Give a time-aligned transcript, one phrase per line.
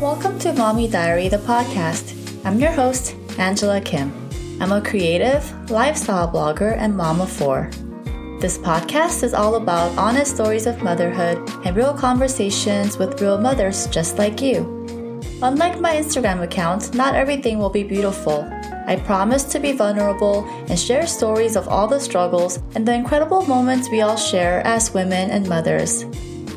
[0.00, 2.14] Welcome to Mommy Diary, the podcast.
[2.44, 4.12] I'm your host, Angela Kim.
[4.60, 5.42] I'm a creative,
[5.72, 7.68] lifestyle blogger, and mom of four.
[8.40, 13.88] This podcast is all about honest stories of motherhood and real conversations with real mothers
[13.88, 14.60] just like you.
[15.42, 18.48] Unlike my Instagram account, not everything will be beautiful.
[18.86, 23.42] I promise to be vulnerable and share stories of all the struggles and the incredible
[23.46, 26.04] moments we all share as women and mothers.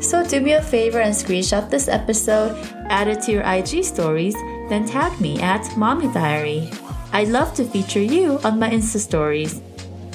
[0.02, 2.58] So do me a favor and screenshot this episode,
[2.90, 4.34] add it to your IG stories,
[4.68, 6.70] then tag me at Mommy Diary.
[7.14, 9.62] I'd love to feature you on my Insta stories.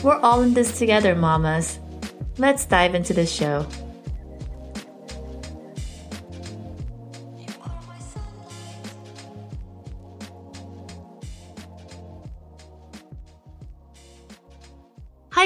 [0.03, 1.79] We're all in this together, mamas.
[2.37, 3.65] Let's dive into the show.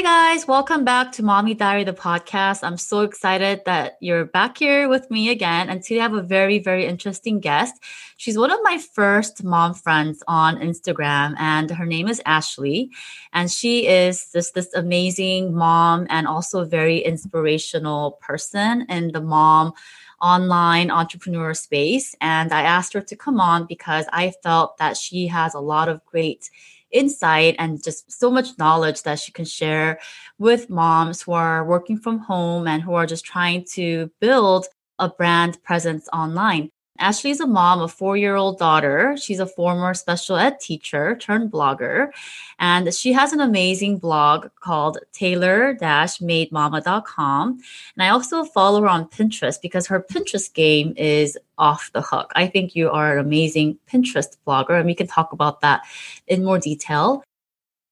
[0.02, 0.48] Hi, guys.
[0.48, 2.60] Welcome back to Mommy Diary, the podcast.
[2.62, 5.68] I'm so excited that you're back here with me again.
[5.68, 7.74] And today I have a very, very interesting guest.
[8.16, 12.88] She's one of my first mom friends on Instagram, and her name is Ashley.
[13.34, 19.20] And she is just this amazing mom and also a very inspirational person in the
[19.20, 19.74] mom
[20.22, 22.14] online entrepreneur space.
[22.22, 25.90] And I asked her to come on because I felt that she has a lot
[25.90, 26.48] of great
[26.90, 30.00] insight and just so much knowledge that she can share
[30.38, 34.66] with moms who are working from home and who are just trying to build
[34.98, 36.70] a brand presence online.
[37.00, 39.16] Ashley is a mom, a four year old daughter.
[39.16, 42.10] She's a former special ed teacher turned blogger.
[42.58, 47.58] And she has an amazing blog called taylor mademama.com.
[47.96, 52.30] And I also follow her on Pinterest because her Pinterest game is off the hook.
[52.36, 55.82] I think you are an amazing Pinterest blogger, and we can talk about that
[56.26, 57.24] in more detail.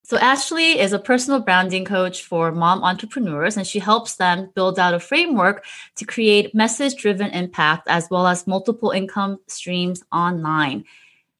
[0.08, 4.78] So, Ashley is a personal branding coach for mom entrepreneurs, and she helps them build
[4.78, 10.86] out a framework to create message driven impact as well as multiple income streams online.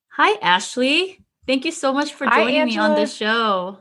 [0.09, 1.25] Hi, Ashley.
[1.47, 3.79] Thank you so much for joining Hi, me on the show.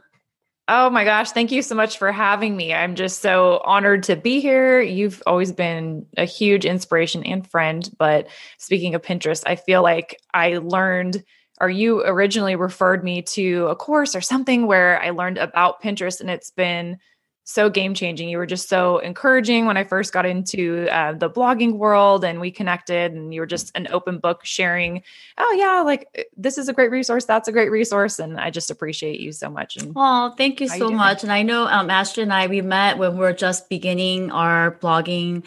[0.70, 2.74] Oh my gosh, thank you so much for having me.
[2.74, 4.80] I'm just so honored to be here.
[4.80, 7.94] You've always been a huge inspiration and friend.
[8.00, 11.26] But speaking of Pinterest, I feel like I learned
[11.60, 16.22] or you originally referred me to a course or something where I learned about Pinterest
[16.22, 16.98] and it's been
[17.50, 18.28] so game changing.
[18.28, 22.42] You were just so encouraging when I first got into uh, the blogging world and
[22.42, 25.02] we connected and you were just an open book sharing,
[25.38, 27.24] oh yeah, like uh, this is a great resource.
[27.24, 28.20] That's a great resource.
[28.20, 29.78] And I just appreciate you so much.
[29.78, 31.24] And oh, thank you so you much.
[31.24, 34.78] And I know um, Ashley and I, we met when we are just beginning our
[34.82, 35.46] blogging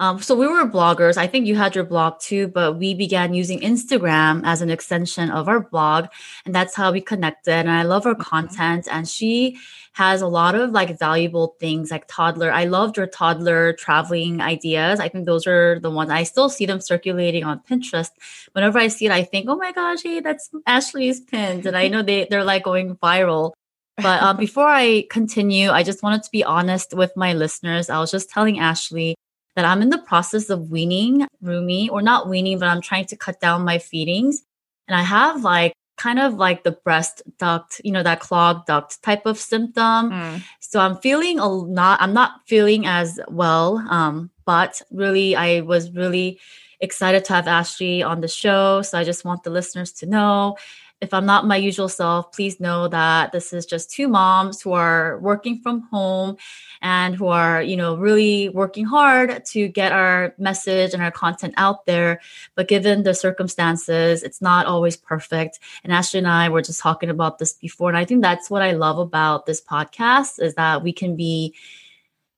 [0.00, 1.18] um, so we were bloggers.
[1.18, 5.30] I think you had your blog too, but we began using Instagram as an extension
[5.30, 6.06] of our blog.
[6.46, 7.52] And that's how we connected.
[7.52, 8.22] And I love her mm-hmm.
[8.22, 8.88] content.
[8.90, 9.58] And she
[9.92, 12.50] has a lot of like valuable things like toddler.
[12.50, 15.00] I loved her toddler traveling ideas.
[15.00, 18.10] I think those are the ones I still see them circulating on Pinterest.
[18.52, 21.66] Whenever I see it, I think, oh my gosh, hey, that's Ashley's pins.
[21.66, 23.52] And I know they, they're like going viral.
[23.98, 27.90] But um, before I continue, I just wanted to be honest with my listeners.
[27.90, 29.14] I was just telling Ashley
[29.60, 33.16] that I'm in the process of weaning Rumi, or not weaning, but I'm trying to
[33.16, 34.42] cut down my feedings.
[34.88, 39.02] And I have like kind of like the breast duct, you know, that clogged duct
[39.02, 40.10] type of symptom.
[40.10, 40.42] Mm.
[40.60, 43.84] So I'm feeling a not, I'm not feeling as well.
[43.90, 46.40] Um, but really, I was really
[46.80, 48.80] excited to have Ashley on the show.
[48.80, 50.56] So I just want the listeners to know
[51.00, 54.72] if I'm not my usual self, please know that this is just two moms who
[54.72, 56.36] are working from home
[56.82, 61.54] and who are, you know, really working hard to get our message and our content
[61.56, 62.20] out there.
[62.54, 65.58] But given the circumstances, it's not always perfect.
[65.84, 67.88] And Ashley and I were just talking about this before.
[67.88, 71.54] And I think that's what I love about this podcast is that we can be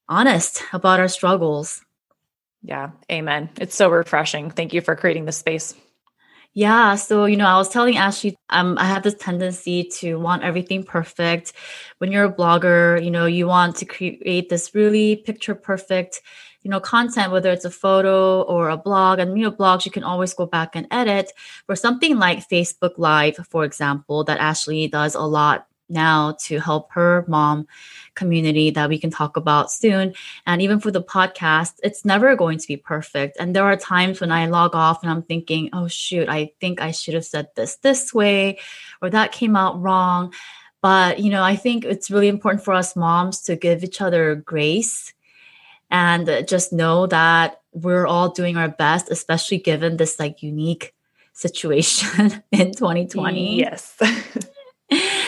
[0.08, 1.84] honest about our struggles.
[2.62, 3.50] Yeah, amen.
[3.58, 4.50] It's so refreshing.
[4.50, 5.74] Thank you for creating this space.
[6.54, 6.96] Yeah.
[6.96, 10.84] So, you know, I was telling Ashley, um, I have this tendency to want everything
[10.84, 11.54] perfect.
[11.98, 16.20] When you're a blogger, you know, you want to create this really picture perfect,
[16.62, 19.18] you know, content, whether it's a photo or a blog.
[19.18, 21.32] And, you know, blogs, you can always go back and edit.
[21.64, 26.90] For something like Facebook Live, for example, that Ashley does a lot now to help
[26.92, 27.66] her mom
[28.14, 30.14] community that we can talk about soon.
[30.46, 33.36] And even for the podcast, it's never going to be perfect.
[33.38, 36.80] And there are times when I log off and I'm thinking, oh, shoot, I think
[36.80, 38.58] I should have said this this way,
[39.00, 40.32] or that came out wrong.
[40.80, 44.34] But, you know, I think it's really important for us moms to give each other
[44.34, 45.14] grace
[45.90, 50.94] and just know that we're all doing our best, especially given this like unique
[51.32, 53.58] situation in 2020.
[53.58, 53.96] Yes.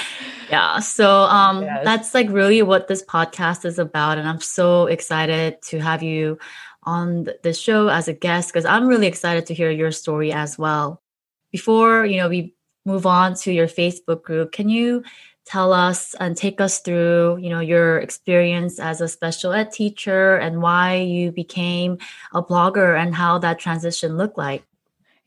[0.51, 1.85] yeah so um yes.
[1.85, 6.39] that's like really what this podcast is about and i'm so excited to have you
[6.87, 10.59] on the show as a guest because I'm really excited to hear your story as
[10.59, 11.03] well.
[11.51, 12.55] Before, you know, we
[12.85, 15.03] move on to your Facebook group, can you
[15.47, 20.37] tell us and take us through, you know, your experience as a special ed teacher
[20.37, 21.99] and why you became
[22.33, 24.65] a blogger and how that transition looked like?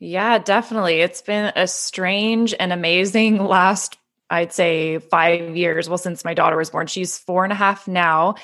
[0.00, 1.00] Yeah, definitely.
[1.00, 3.97] It's been a strange and amazing last,
[4.30, 5.88] I'd say, five years.
[5.88, 8.34] Well, since my daughter was born, she's four and a half now.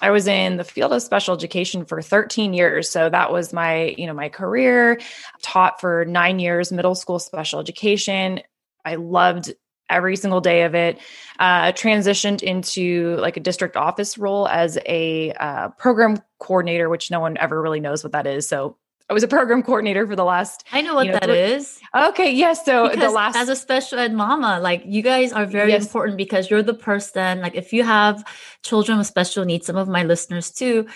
[0.00, 2.88] I was in the field of special education for 13 years.
[2.88, 5.00] So that was my, you know, my career.
[5.42, 8.40] Taught for 9 years middle school special education.
[8.84, 9.52] I loved
[9.90, 10.98] every single day of it.
[11.38, 17.20] Uh, transitioned into like a district office role as a uh, program coordinator, which no
[17.20, 18.46] one ever really knows what that is.
[18.46, 18.76] So
[19.10, 20.64] I was a program coordinator for the last.
[20.70, 21.80] I know what you know, that is.
[21.94, 22.64] Okay, yes.
[22.64, 25.84] So because the last as a special ed mama, like you guys are very yes.
[25.84, 27.40] important because you're the person.
[27.40, 28.22] Like if you have
[28.62, 30.86] children with special needs, some of my listeners too,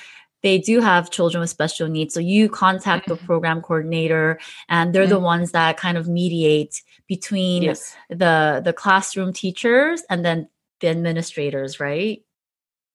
[0.43, 2.13] they do have children with special needs.
[2.13, 3.15] So you contact mm-hmm.
[3.15, 4.39] the program coordinator,
[4.69, 5.13] and they're mm-hmm.
[5.13, 7.97] the ones that kind of mediate between yes.
[8.11, 10.49] the the classroom teachers and then
[10.81, 12.23] the administrators, right?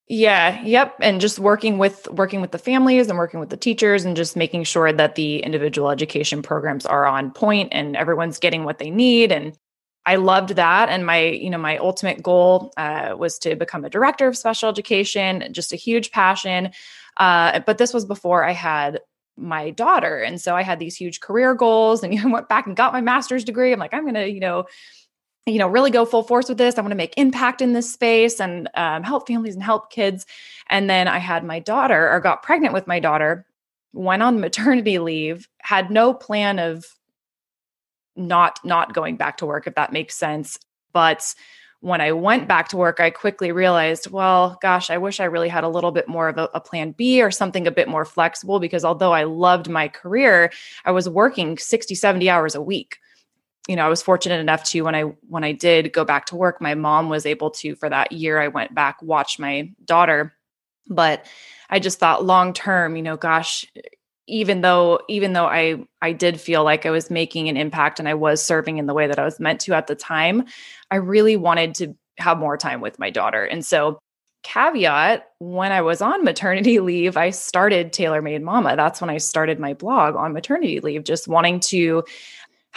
[0.09, 4.06] Yeah, yep, and just working with working with the families and working with the teachers
[4.06, 8.63] and just making sure that the individual education programs are on point and everyone's getting
[8.63, 9.57] what they need and
[10.06, 13.89] I loved that and my you know my ultimate goal uh, was to become a
[13.89, 16.71] director of special education, just a huge passion.
[17.18, 19.01] Uh, but this was before I had
[19.36, 22.65] my daughter, and so I had these huge career goals and you know, went back
[22.65, 23.74] and got my master's degree.
[23.74, 24.68] I'm like, I'm gonna you know
[25.48, 26.78] you know, really go full force with this.
[26.78, 30.26] I want to make impact in this space and um, help families and help kids.
[30.70, 33.46] And then I had my daughter, or got pregnant with my daughter,
[33.94, 36.86] went on maternity leave, had no plan of
[38.16, 40.58] not not going back to work, if that makes sense.
[40.92, 41.34] But
[41.80, 45.48] when I went back to work, I quickly realized, well, gosh, I wish I really
[45.48, 48.04] had a little bit more of a, a, plan B or something a bit more
[48.04, 50.52] flexible because although I loved my career,
[50.86, 52.98] I was working 60, 70 hours a week
[53.68, 56.36] you know, I was fortunate enough to when I when I did go back to
[56.36, 60.34] work, my mom was able to for that year I went back watch my daughter.
[60.90, 61.25] But
[61.69, 63.66] I just thought long term, you know, gosh,
[64.28, 68.08] even though even though I I did feel like I was making an impact and
[68.08, 70.46] I was serving in the way that I was meant to at the time,
[70.90, 73.44] I really wanted to have more time with my daughter.
[73.44, 74.00] And so
[74.44, 78.78] caveat when I was on maternity leave, I started Tailor Made Mama.
[78.78, 82.04] That's when I started my blog on maternity leave, just wanting to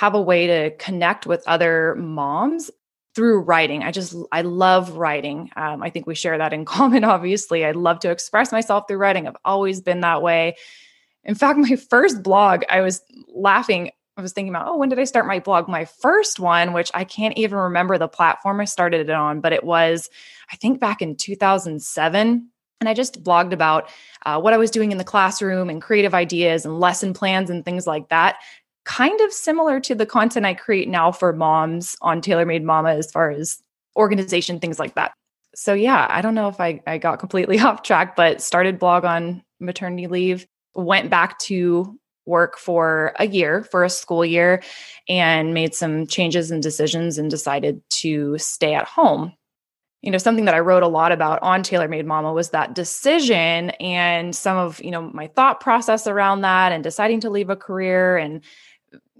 [0.01, 2.71] have a way to connect with other moms
[3.15, 3.83] through writing.
[3.83, 5.51] I just, I love writing.
[5.57, 7.67] Um, I think we share that in common, obviously.
[7.67, 9.29] I love to express myself through writing.
[9.29, 10.57] I've always been that way.
[11.23, 13.91] In fact, my first blog, I was laughing.
[14.17, 15.69] I was thinking about, oh, when did I start my blog?
[15.69, 19.53] My first one, which I can't even remember the platform I started it on, but
[19.53, 20.09] it was,
[20.51, 22.49] I think, back in 2007.
[22.81, 23.91] And I just blogged about
[24.25, 27.63] uh, what I was doing in the classroom and creative ideas and lesson plans and
[27.63, 28.39] things like that
[28.91, 32.91] kind of similar to the content I create now for moms on Tailor Made Mama
[32.91, 33.63] as far as
[33.97, 35.13] organization, things like that.
[35.55, 39.05] So yeah, I don't know if I, I got completely off track, but started blog
[39.05, 40.45] on maternity leave,
[40.75, 41.97] went back to
[42.27, 44.61] work for a year, for a school year,
[45.09, 49.33] and made some changes and decisions and decided to stay at home.
[50.03, 52.75] You know, something that I wrote a lot about on Tailor Made Mama was that
[52.75, 57.51] decision and some of, you know, my thought process around that and deciding to leave
[57.51, 58.43] a career and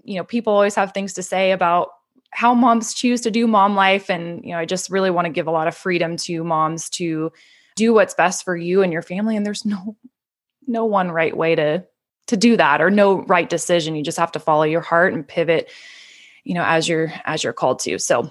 [0.03, 1.89] you know, people always have things to say about
[2.31, 4.09] how moms choose to do mom life.
[4.09, 6.89] And, you know, I just really want to give a lot of freedom to moms
[6.91, 7.31] to
[7.75, 9.35] do what's best for you and your family.
[9.35, 9.97] And there's no,
[10.67, 11.83] no one right way to,
[12.27, 13.95] to do that or no right decision.
[13.95, 15.69] You just have to follow your heart and pivot,
[16.43, 17.99] you know, as you're, as you're called to.
[17.99, 18.29] So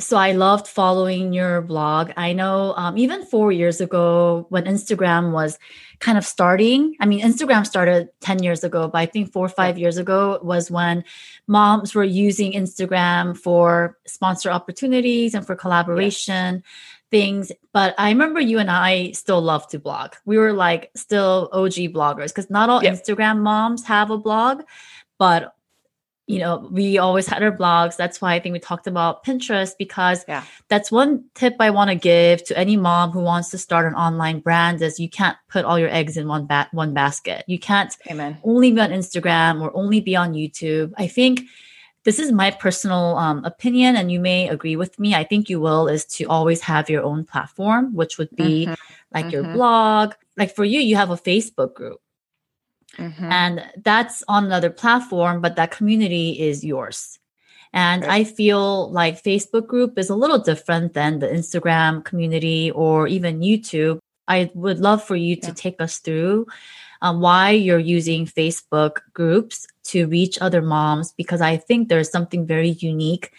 [0.00, 2.10] so I loved following your blog.
[2.16, 5.56] I know um, even four years ago when Instagram was
[6.00, 6.96] kind of starting.
[7.00, 10.40] I mean, Instagram started 10 years ago, but I think four or five years ago
[10.42, 11.04] was when
[11.46, 16.56] moms were using Instagram for sponsor opportunities and for collaboration.
[16.56, 16.62] Yes.
[17.10, 20.14] Things, but I remember you and I still love to blog.
[20.24, 22.92] We were like still OG bloggers because not all yep.
[22.92, 24.62] Instagram moms have a blog,
[25.16, 25.53] but
[26.26, 27.96] you know, we always had our blogs.
[27.96, 30.42] That's why I think we talked about Pinterest because yeah.
[30.68, 33.94] that's one tip I want to give to any mom who wants to start an
[33.94, 37.44] online brand is you can't put all your eggs in one ba- one basket.
[37.46, 38.38] You can't Amen.
[38.42, 40.94] only be on Instagram or only be on YouTube.
[40.96, 41.42] I think
[42.04, 45.14] this is my personal um, opinion, and you may agree with me.
[45.14, 48.74] I think you will is to always have your own platform, which would be mm-hmm.
[49.12, 49.32] like mm-hmm.
[49.32, 50.14] your blog.
[50.36, 52.00] Like for you, you have a Facebook group
[52.96, 53.24] Mm-hmm.
[53.24, 57.18] And that's on another platform, but that community is yours.
[57.72, 63.08] And I feel like Facebook group is a little different than the Instagram community or
[63.08, 63.98] even YouTube.
[64.28, 66.46] I would love for you to take us through
[67.02, 72.46] um, why you're using Facebook groups to reach other moms because I think there's something
[72.46, 73.32] very unique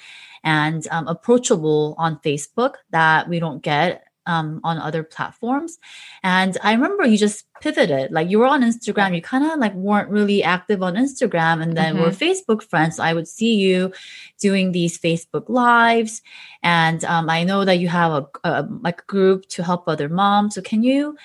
[0.43, 5.77] and um, approachable on Facebook that we don't get um, on other platforms.
[6.23, 8.11] And I remember you just pivoted.
[8.11, 11.75] Like you were on Instagram, you kind of like weren't really active on Instagram, and
[11.75, 12.03] then mm-hmm.
[12.03, 12.97] we're Facebook friends.
[12.97, 13.93] So I would see you
[14.39, 16.21] doing these Facebook lives,
[16.63, 20.55] and um, I know that you have a, a like group to help other moms.
[20.55, 21.17] So can you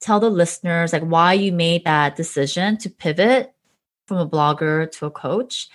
[0.00, 3.52] tell the listeners like why you made that decision to pivot
[4.06, 5.68] from a blogger to a coach?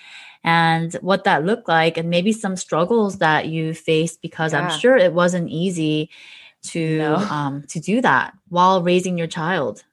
[0.44, 4.62] and what that looked like and maybe some struggles that you faced because yeah.
[4.62, 6.10] i'm sure it wasn't easy
[6.64, 7.16] to no.
[7.30, 9.84] um, to do that while raising your child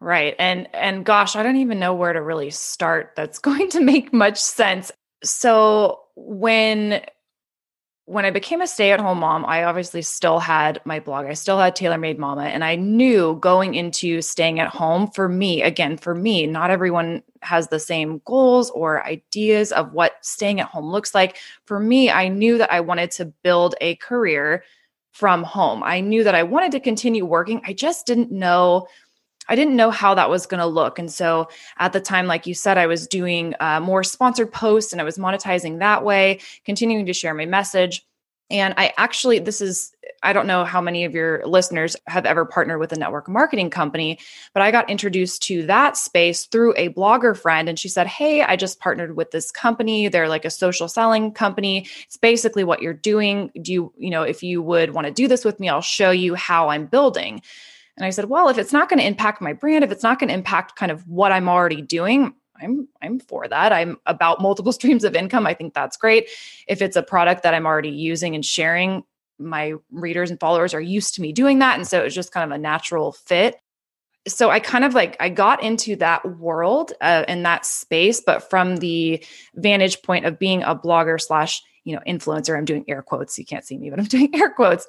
[0.00, 3.80] right and and gosh i don't even know where to really start that's going to
[3.80, 4.92] make much sense
[5.22, 7.02] so when
[8.06, 11.26] when I became a stay at home mom, I obviously still had my blog.
[11.26, 12.44] I still had Tailor Made Mama.
[12.44, 17.24] And I knew going into staying at home for me, again, for me, not everyone
[17.42, 21.36] has the same goals or ideas of what staying at home looks like.
[21.64, 24.62] For me, I knew that I wanted to build a career
[25.16, 25.82] from home.
[25.82, 27.62] I knew that I wanted to continue working.
[27.64, 28.86] I just didn't know
[29.48, 30.98] I didn't know how that was going to look.
[30.98, 34.92] And so at the time, like you said, I was doing uh, more sponsored posts
[34.92, 38.04] and I was monetizing that way, continuing to share my message.
[38.50, 42.44] And I actually, this is, I don't know how many of your listeners have ever
[42.44, 44.18] partnered with a network marketing company,
[44.54, 47.68] but I got introduced to that space through a blogger friend.
[47.68, 50.08] And she said, Hey, I just partnered with this company.
[50.08, 51.88] They're like a social selling company.
[52.04, 53.50] It's basically what you're doing.
[53.60, 56.10] Do you, you know, if you would want to do this with me, I'll show
[56.12, 57.42] you how I'm building.
[57.96, 60.20] And I said, Well, if it's not going to impact my brand, if it's not
[60.20, 63.72] going to impact kind of what I'm already doing, I'm I'm for that.
[63.72, 65.46] I'm about multiple streams of income.
[65.46, 66.28] I think that's great.
[66.66, 69.04] If it's a product that I'm already using and sharing,
[69.38, 72.32] my readers and followers are used to me doing that and so it was just
[72.32, 73.56] kind of a natural fit.
[74.26, 78.48] So I kind of like I got into that world uh, in that space, but
[78.48, 82.56] from the vantage point of being a blogger slash you know influencer.
[82.56, 83.38] I'm doing air quotes.
[83.38, 84.86] You can't see me, but I'm doing air quotes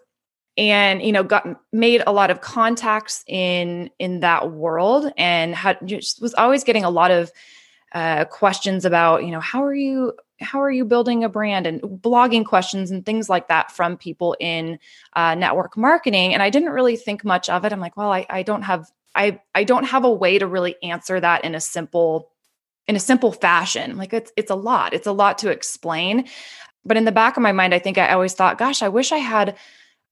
[0.58, 5.78] and you know got made a lot of contacts in in that world and had
[5.86, 7.32] just was always getting a lot of
[7.94, 11.82] uh, questions about you know how are you how are you building a brand and
[11.82, 14.78] blogging questions and things like that from people in
[15.14, 16.34] uh, network marketing.
[16.34, 17.72] And i didn't really think much of it.
[17.72, 20.76] I'm like well I, I don't have i i don't have a way to really
[20.84, 22.30] answer that in a simple
[22.88, 23.98] in a simple fashion.
[23.98, 24.94] Like it's it's a lot.
[24.94, 26.28] It's a lot to explain.
[26.86, 29.12] But in the back of my mind i think i always thought gosh i wish
[29.12, 29.58] i had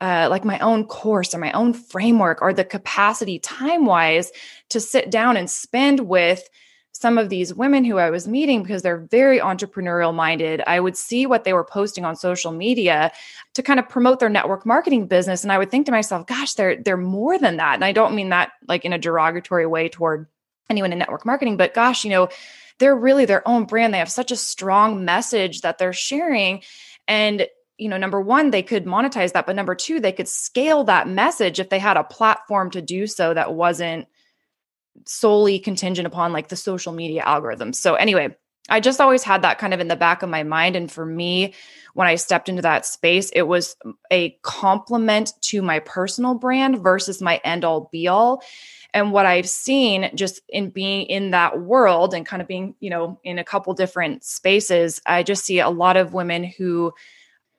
[0.01, 4.31] uh, like my own course or my own framework or the capacity time wise
[4.69, 6.47] to sit down and spend with
[6.91, 10.61] some of these women who I was meeting because they're very entrepreneurial minded.
[10.65, 13.11] I would see what they were posting on social media
[13.53, 16.53] to kind of promote their network marketing business and I would think to myself, gosh,
[16.53, 17.75] they're they're more than that.
[17.75, 20.27] And I don't mean that like in a derogatory way toward
[20.69, 22.29] anyone in network marketing, but gosh, you know,
[22.79, 23.93] they're really their own brand.
[23.93, 26.63] They have such a strong message that they're sharing
[27.07, 30.85] and you know number one they could monetize that but number two they could scale
[30.85, 34.07] that message if they had a platform to do so that wasn't
[35.03, 37.75] solely contingent upon like the social media algorithms.
[37.75, 38.35] So anyway,
[38.67, 40.75] I just always had that kind of in the back of my mind.
[40.75, 41.53] And for me,
[41.93, 43.75] when I stepped into that space, it was
[44.09, 48.41] a complement to my personal brand versus my end all be all.
[48.91, 52.89] And what I've seen just in being in that world and kind of being, you
[52.89, 56.93] know, in a couple different spaces, I just see a lot of women who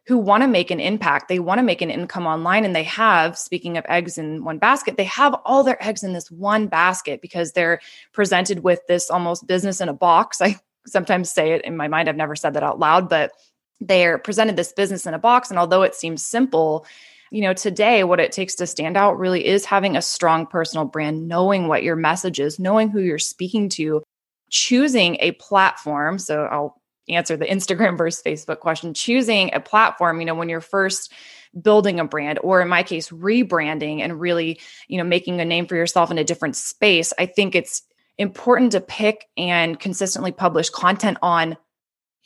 [0.06, 1.28] who want to make an impact.
[1.28, 2.64] They want to make an income online.
[2.64, 6.12] And they have, speaking of eggs in one basket, they have all their eggs in
[6.12, 7.80] this one basket because they're
[8.12, 10.40] presented with this almost business in a box.
[10.42, 12.08] I sometimes say it in my mind.
[12.08, 13.32] I've never said that out loud, but
[13.80, 15.50] they're presented this business in a box.
[15.50, 16.86] And although it seems simple,
[17.32, 20.84] you know, today, what it takes to stand out really is having a strong personal
[20.84, 24.02] brand, knowing what your message is, knowing who you're speaking to,
[24.50, 26.20] choosing a platform.
[26.20, 30.60] So I'll answer the Instagram versus Facebook question, choosing a platform, you know, when you're
[30.60, 31.12] first
[31.60, 35.66] building a brand or in my case rebranding and really, you know, making a name
[35.66, 37.82] for yourself in a different space, I think it's
[38.18, 41.56] important to pick and consistently publish content on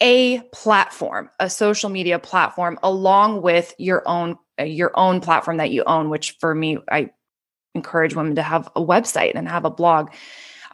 [0.00, 5.70] a platform, a social media platform along with your own uh, your own platform that
[5.70, 7.10] you own, which for me I
[7.74, 10.10] encourage women to have a website and have a blog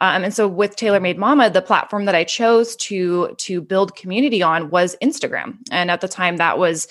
[0.00, 3.96] um, and so with Tailor Made Mama, the platform that I chose to to build
[3.96, 5.58] community on was Instagram.
[5.70, 6.86] And at the time, that was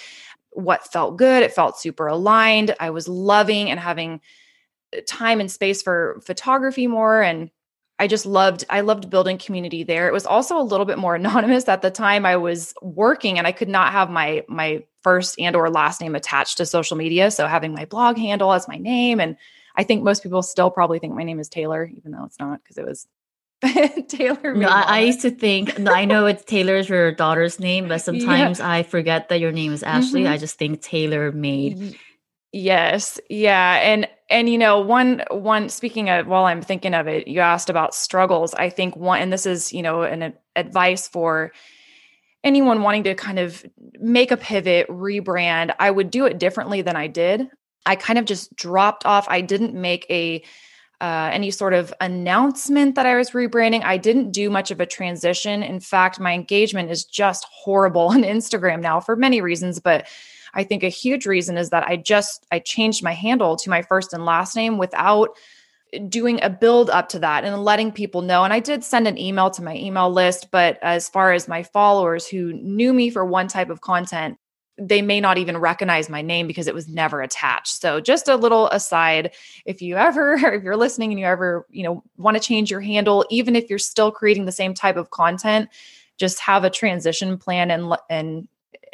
[0.51, 1.43] what felt good.
[1.43, 2.75] It felt super aligned.
[2.79, 4.21] I was loving and having
[4.95, 7.51] uh, time and space for photography more and
[7.97, 10.07] I just loved I loved building community there.
[10.07, 13.45] It was also a little bit more anonymous at the time I was working and
[13.45, 17.29] I could not have my my first and or last name attached to social media,
[17.29, 19.38] so having my blog handle as my name and
[19.77, 22.62] I think most people still probably think my name is Taylor, even though it's not
[22.63, 23.08] because it was
[24.08, 24.53] Taylor.
[24.53, 25.79] No, I, I, used to think.
[25.79, 28.70] No, I know it's Taylor's your daughter's name, but sometimes yeah.
[28.70, 30.24] I forget that your name is Ashley.
[30.24, 30.34] Mm-hmm.
[30.34, 31.98] I just think Taylor made.
[32.51, 37.27] Yes, yeah, and and you know one one speaking of while I'm thinking of it,
[37.27, 38.53] you asked about struggles.
[38.53, 41.51] I think one, and this is you know an advice for
[42.44, 43.65] anyone wanting to kind of
[44.00, 45.75] make a pivot, rebrand.
[45.79, 47.50] I would do it differently than I did.
[47.86, 49.25] I kind of just dropped off.
[49.30, 50.44] I didn't make a
[51.01, 53.84] uh, any sort of announcement that I was rebranding.
[53.84, 55.62] I didn't do much of a transition.
[55.62, 60.08] In fact, my engagement is just horrible on Instagram now for many reasons, but
[60.54, 63.82] I think a huge reason is that I just I changed my handle to my
[63.82, 65.38] first and last name without
[66.10, 68.44] doing a build up to that and letting people know.
[68.44, 71.63] And I did send an email to my email list, but as far as my
[71.63, 74.38] followers who knew me for one type of content,
[74.77, 77.82] they may not even recognize my name because it was never attached.
[77.82, 79.34] So just a little aside,
[79.65, 82.82] if you ever if you're listening and you ever, you know, want to change your
[82.82, 85.70] handle even if you're still creating the same type of content,
[86.17, 88.48] just have a transition plan and and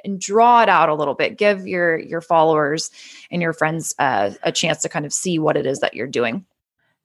[0.04, 1.38] and draw it out a little bit.
[1.38, 2.92] Give your your followers
[3.32, 6.08] and your friends uh, a chance to kind of see what it is that you're
[6.08, 6.46] doing.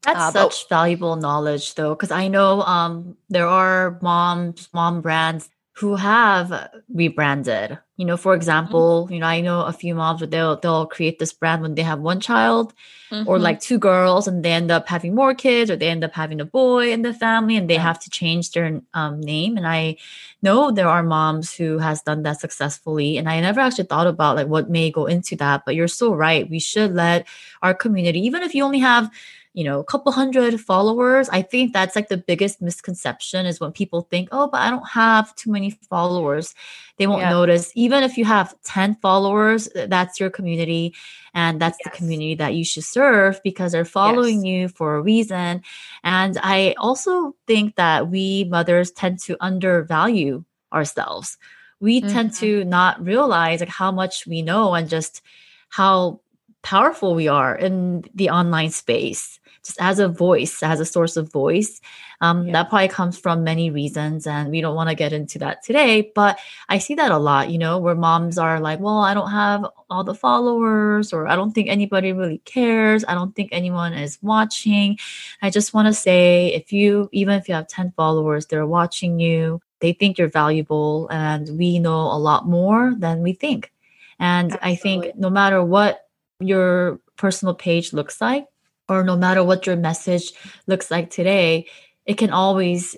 [0.03, 5.01] That's uh, such but- valuable knowledge, though, because I know um, there are moms, mom
[5.01, 7.79] brands who have rebranded.
[7.99, 8.39] You know, for mm-hmm.
[8.39, 9.15] example, mm-hmm.
[9.15, 11.83] you know, I know a few moms where they'll they'll create this brand when they
[11.83, 12.73] have one child
[13.11, 13.29] mm-hmm.
[13.29, 16.15] or like two girls and they end up having more kids or they end up
[16.15, 19.59] having a boy in the family and they have to change their um, name.
[19.59, 19.97] And I
[20.41, 23.19] know there are moms who has done that successfully.
[23.19, 26.15] And I never actually thought about like what may go into that, but you're so
[26.15, 26.49] right.
[26.49, 27.27] We should let
[27.61, 29.11] our community, even if you only have
[29.57, 31.31] you know, a couple hundred followers.
[31.31, 34.87] I think that's like the biggest misconception is when people think, oh, but I don't
[34.87, 36.55] have too many followers.
[36.99, 37.31] They won't yeah.
[37.31, 37.73] notice.
[37.75, 40.95] Even if you have 10 followers, that's your community.
[41.33, 41.91] And that's yes.
[41.91, 44.53] the community that you should serve because they're following yes.
[44.53, 45.63] you for a reason.
[46.05, 51.39] And I also think that we mothers tend to undervalue ourselves.
[51.81, 52.13] We mm-hmm.
[52.13, 55.23] tend to not realize like how much we know and just
[55.71, 56.21] how
[56.61, 61.31] powerful we are in the online space just as a voice, as a source of
[61.31, 61.81] voice.
[62.21, 62.53] Um, yeah.
[62.53, 66.13] That probably comes from many reasons, and we don't want to get into that today.
[66.15, 69.31] But I see that a lot, you know, where moms are like, well, I don't
[69.31, 73.05] have all the followers, or I don't think anybody really cares.
[73.07, 74.99] I don't think anyone is watching.
[75.43, 79.21] I just want to say if you, even if you have 10 followers, they're watching
[79.21, 83.73] you, they think you're valuable, and we know a lot more than we think.
[84.19, 84.73] And Absolutely.
[84.73, 86.09] I think no matter what
[86.41, 88.47] your personal page looks like,
[88.89, 90.33] or no matter what your message
[90.67, 91.67] looks like today,
[92.05, 92.97] it can always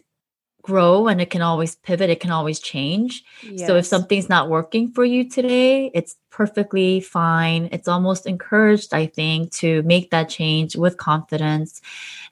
[0.63, 3.25] grow and it can always pivot, it can always change.
[3.43, 3.67] Yes.
[3.67, 7.71] So if something's not working for you today, it's perfectly fine.
[7.73, 11.81] It's almost encouraged, I think, to make that change with confidence.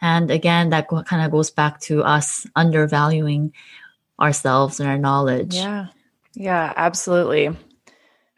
[0.03, 3.55] And again, that kind of goes back to us undervaluing
[4.21, 5.55] ourselves and our knowledge.
[5.55, 5.87] Yeah.
[6.35, 7.57] Yeah, absolutely.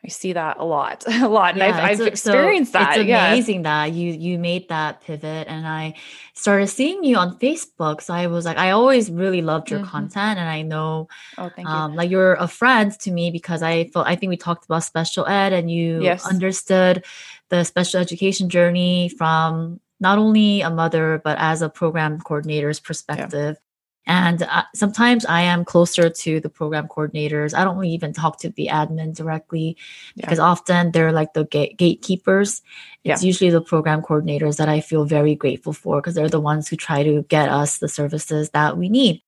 [0.04, 2.98] I see that a lot, a lot, and yeah, I've, I've experienced so that.
[2.98, 3.86] It's amazing yeah.
[3.86, 5.94] that you you made that pivot, and I
[6.34, 8.00] started seeing you on Facebook.
[8.02, 9.90] So I was like, I always really loved your mm-hmm.
[9.90, 11.96] content, and I know, oh, thank um, you.
[11.98, 15.26] Like you're a friend to me because I felt I think we talked about special
[15.26, 16.24] ed, and you yes.
[16.24, 17.04] understood
[17.48, 23.56] the special education journey from not only a mother but as a program coordinator's perspective.
[23.58, 23.67] Yeah.
[24.08, 27.54] And uh, sometimes I am closer to the program coordinators.
[27.54, 29.76] I don't even talk to the admin directly
[30.14, 30.24] yeah.
[30.24, 32.62] because often they're like the gate- gatekeepers.
[33.04, 33.26] It's yeah.
[33.26, 36.76] usually the program coordinators that I feel very grateful for because they're the ones who
[36.76, 39.22] try to get us the services that we need.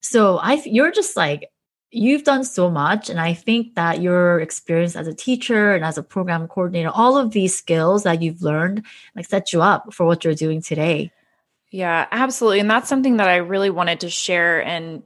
[0.00, 1.50] So I, you're just like,
[1.90, 3.10] you've done so much.
[3.10, 7.18] And I think that your experience as a teacher and as a program coordinator, all
[7.18, 11.10] of these skills that you've learned, like set you up for what you're doing today.
[11.76, 12.60] Yeah, absolutely.
[12.60, 14.64] And that's something that I really wanted to share.
[14.64, 15.02] And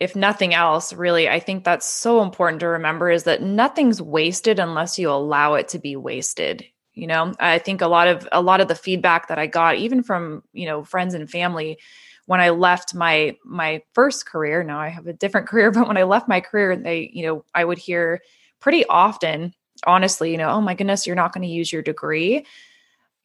[0.00, 4.58] if nothing else, really, I think that's so important to remember is that nothing's wasted
[4.58, 6.64] unless you allow it to be wasted.
[6.94, 9.76] You know, I think a lot of a lot of the feedback that I got,
[9.76, 11.78] even from, you know, friends and family,
[12.26, 15.96] when I left my my first career, now I have a different career, but when
[15.96, 18.20] I left my career, they, you know, I would hear
[18.58, 19.54] pretty often,
[19.86, 22.44] honestly, you know, oh my goodness, you're not going to use your degree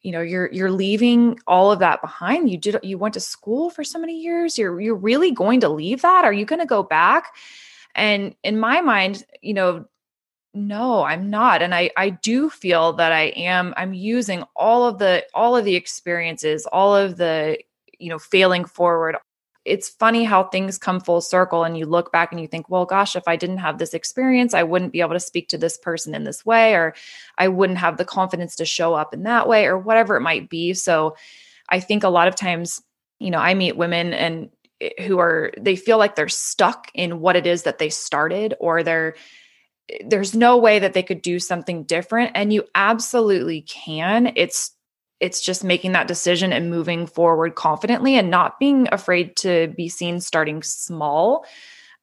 [0.04, 2.50] you know you're you're leaving all of that behind.
[2.50, 4.56] You did you went to school for so many years.
[4.56, 6.24] You're you're really going to leave that?
[6.24, 7.34] Are you going to go back?
[7.96, 9.86] And in my mind you know
[10.52, 11.62] no i'm not.
[11.62, 15.64] And i i do feel that i am i'm using all of the all of
[15.64, 17.58] the experiences all of the
[17.98, 19.16] you know failing forward
[19.64, 22.84] it's funny how things come full circle and you look back and you think, well,
[22.84, 25.78] gosh, if I didn't have this experience, I wouldn't be able to speak to this
[25.78, 26.94] person in this way, or
[27.38, 30.50] I wouldn't have the confidence to show up in that way, or whatever it might
[30.50, 30.74] be.
[30.74, 31.16] So
[31.70, 32.82] I think a lot of times,
[33.18, 34.50] you know, I meet women and
[34.82, 38.54] eh, who are, they feel like they're stuck in what it is that they started,
[38.60, 39.14] or they're,
[39.88, 42.32] eh, there's no way that they could do something different.
[42.34, 44.32] And you absolutely can.
[44.36, 44.72] It's
[45.20, 49.88] it's just making that decision and moving forward confidently and not being afraid to be
[49.88, 51.44] seen starting small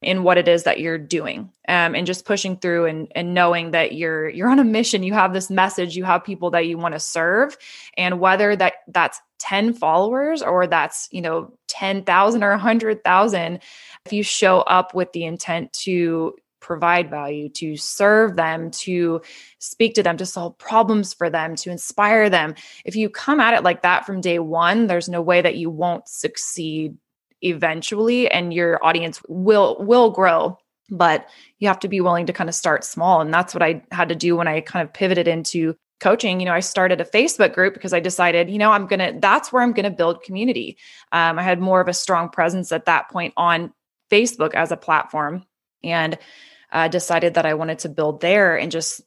[0.02, 3.72] in what it is that you're doing um, and just pushing through and, and knowing
[3.72, 5.04] that you're you're on a mission.
[5.04, 5.96] You have this message.
[5.96, 7.56] You have people that you want to serve.
[7.98, 13.60] And whether that that's 10 followers or that's you know 10,000 or 100,000
[14.06, 19.22] if you show up with the intent to provide value, to serve them, to
[19.60, 22.56] speak to them, to solve problems for them, to inspire them.
[22.86, 25.70] If you come at it like that from day one, there's no way that you
[25.70, 26.96] won't succeed
[27.42, 30.58] eventually and your audience will will grow.
[30.90, 31.28] But
[31.60, 34.10] you have to be willing to kind of start small and that's what I had
[34.10, 36.40] to do when I kind of pivoted into coaching.
[36.40, 39.54] You know i started a facebook group because i decided you know i'm gonna that's
[39.54, 40.78] where i'm gonna build community.
[41.12, 43.72] Um, i had more of a strong presence at that point on
[44.12, 45.46] facebook as a platform
[45.84, 46.18] and
[46.72, 49.02] uh, decided that I wanted to build there and just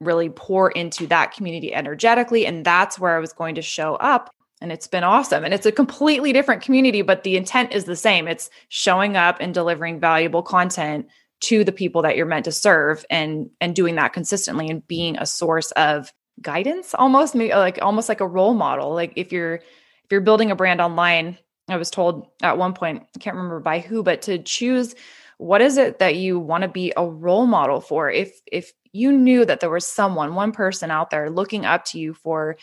[0.00, 2.46] really pour into that community energetically.
[2.46, 4.30] And that's where I was going to show up.
[4.60, 5.44] And it's been awesome.
[5.44, 8.28] And it's a completely different community, but the intent is the same.
[8.28, 11.06] It's showing up and delivering valuable content
[11.40, 15.18] to the people that you're meant to serve and and doing that consistently and being
[15.18, 20.10] a source of guidance almost like almost like a role model like if you're if
[20.10, 23.78] you're building a brand online i was told at one point i can't remember by
[23.78, 24.94] who but to choose
[25.38, 28.10] what is it that you want to be a role model for?
[28.10, 31.98] If if you knew that there was someone one person out there looking up to
[31.98, 32.56] you for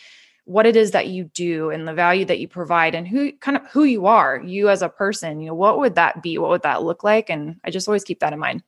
[0.44, 3.56] what it is that you do and the value that you provide and who kind
[3.56, 6.38] of who you are you as a person you know what would that be?
[6.38, 7.30] What would that look like?
[7.30, 8.62] And i just always keep that in mind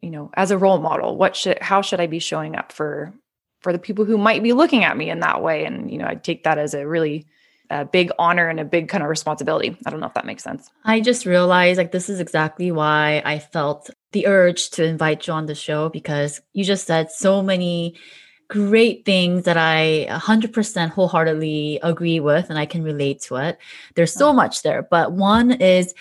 [0.00, 3.12] you know as a role model what should how should i be showing up for
[3.60, 5.64] for the people who might be looking at me in that way?
[5.64, 7.26] And you know i take that as a really
[7.70, 9.76] a big honor and a big kind of responsibility.
[9.86, 10.70] I don't know if that makes sense.
[10.84, 15.32] I just realized like this is exactly why I felt the urge to invite you
[15.32, 17.94] on the show because you just said so many
[18.48, 23.58] great things that I 100% wholeheartedly agree with and I can relate to it.
[23.94, 25.94] There's so much there, but one is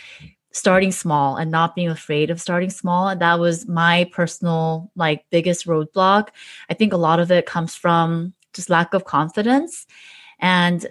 [0.54, 5.26] starting small and not being afraid of starting small and that was my personal like
[5.30, 6.30] biggest roadblock.
[6.70, 9.86] I think a lot of it comes from just lack of confidence
[10.40, 10.88] and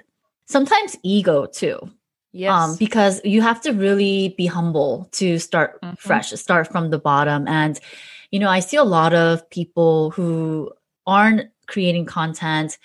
[0.46, 1.78] sometimes ego too.
[1.82, 1.92] Um,
[2.32, 2.52] yes.
[2.52, 5.94] Um, because you have to really be humble to start mm-hmm.
[5.94, 7.46] fresh, start from the bottom.
[7.48, 7.78] And,
[8.30, 10.70] you know, I see a lot of people who
[11.06, 12.78] aren't creating content.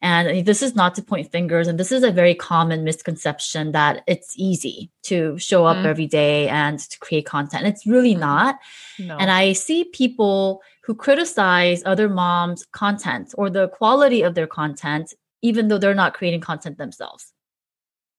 [0.00, 4.02] And this is not to point fingers, and this is a very common misconception that
[4.06, 5.86] it's easy to show up mm.
[5.86, 7.66] every day and to create content.
[7.66, 8.20] It's really mm-hmm.
[8.20, 8.58] not.
[8.98, 9.16] No.
[9.16, 15.14] And I see people who criticize other moms' content or the quality of their content
[15.44, 17.32] even though they're not creating content themselves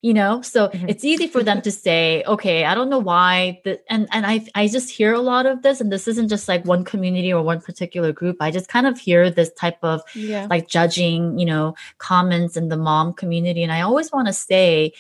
[0.06, 0.88] you know so mm-hmm.
[0.88, 4.46] it's easy for them to say okay i don't know why the, and and i
[4.54, 7.42] i just hear a lot of this and this isn't just like one community or
[7.42, 10.48] one particular group i just kind of hear this type of yeah.
[10.50, 14.94] like judging you know comments in the mom community and i always want to say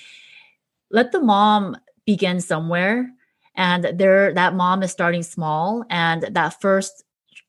[0.89, 3.11] let the mom begin somewhere
[3.55, 7.04] and there that mom is starting small and that first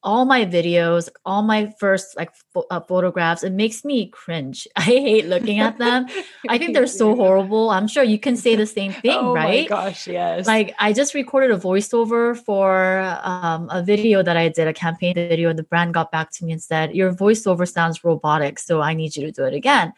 [0.07, 4.69] all my videos, all my first like ph- uh, photographs, it makes me cringe.
[4.77, 6.07] I hate looking at them.
[6.49, 7.71] I think they're so horrible.
[7.71, 9.21] I'm sure you can say the same thing, right?
[9.21, 9.69] oh right?
[9.69, 10.47] gosh, yes.
[10.47, 15.15] Like I just recorded a voiceover for um, a video that I did, a campaign
[15.15, 18.81] video, and the brand got back to me and said, "Your voiceover sounds robotic, so
[18.81, 19.93] I need you to do it again."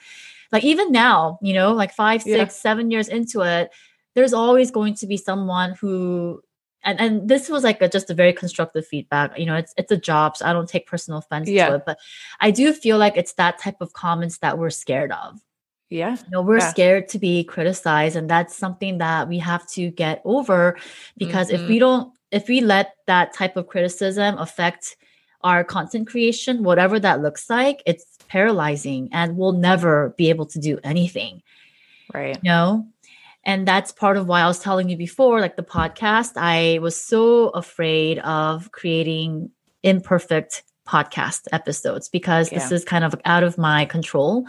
[0.51, 2.47] Like even now, you know, like five, six, yeah.
[2.47, 3.71] seven years into it,
[4.15, 6.41] there's always going to be someone who
[6.85, 9.93] and and this was like a, just a very constructive feedback you know it's it's
[9.93, 11.69] a job so i don't take personal offense yeah.
[11.69, 11.99] to it but
[12.41, 15.41] i do feel like it's that type of comments that we're scared of
[15.91, 16.71] yeah you know we're yeah.
[16.71, 20.77] scared to be criticized and that's something that we have to get over
[21.17, 21.63] because mm-hmm.
[21.63, 24.97] if we don't if we let that type of criticism affect
[25.43, 30.59] our content creation whatever that looks like it's paralyzing and we'll never be able to
[30.59, 31.43] do anything
[32.13, 32.87] right you know
[33.49, 37.01] and that's part of why I was telling you before, like the podcast, I was
[37.01, 39.51] so afraid of creating
[39.83, 42.59] imperfect podcast episodes because yeah.
[42.59, 44.47] this is kind of out of my control.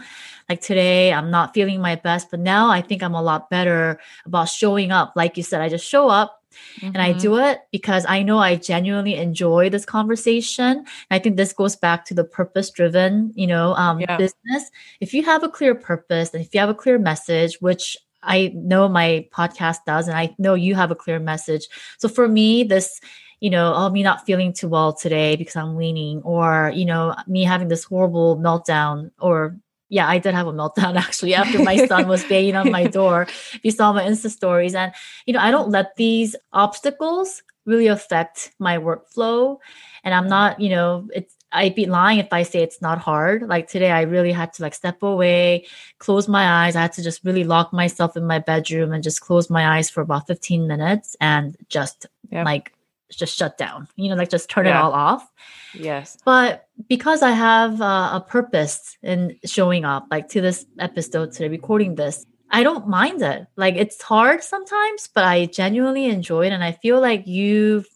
[0.50, 3.98] Like today, I'm not feeling my best, but now I think I'm a lot better
[4.26, 5.14] about showing up.
[5.16, 6.36] Like you said, I just show up
[6.80, 6.86] Mm-hmm.
[6.86, 7.44] And I do mm-hmm.
[7.44, 10.78] it because I know I genuinely enjoy this conversation.
[10.78, 14.16] And I think this goes back to the purpose driven, you know, um, yeah.
[14.16, 14.68] business.
[15.00, 18.52] If you have a clear purpose and if you have a clear message, which I
[18.54, 21.68] know my podcast does, and I know you have a clear message.
[21.98, 23.00] So for me, this,
[23.40, 27.14] you know, oh, me not feeling too well today because I'm leaning, or, you know,
[27.26, 29.56] me having this horrible meltdown, or
[29.88, 33.26] yeah, I did have a meltdown actually after my son was banging on my door.
[33.62, 34.92] You saw my Insta stories, and
[35.26, 39.58] you know, I don't let these obstacles really affect my workflow.
[40.04, 43.42] And I'm not, you know, it's I'd be lying if I say it's not hard.
[43.42, 45.66] Like today, I really had to like step away,
[45.98, 46.76] close my eyes.
[46.76, 49.90] I had to just really lock myself in my bedroom and just close my eyes
[49.90, 52.44] for about 15 minutes and just yeah.
[52.44, 52.72] like
[53.10, 54.78] just shut down, you know, like just turn yeah.
[54.78, 55.30] it all off.
[55.74, 56.16] Yes.
[56.24, 61.48] But because I have uh, a purpose in showing up, like to this episode today,
[61.48, 63.46] recording this, I don't mind it.
[63.56, 66.52] Like it's hard sometimes, but I genuinely enjoy it.
[66.52, 67.86] And I feel like you've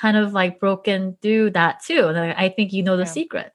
[0.00, 2.06] kind of like broken through that too.
[2.06, 3.10] And I think you know the yeah.
[3.10, 3.52] secret.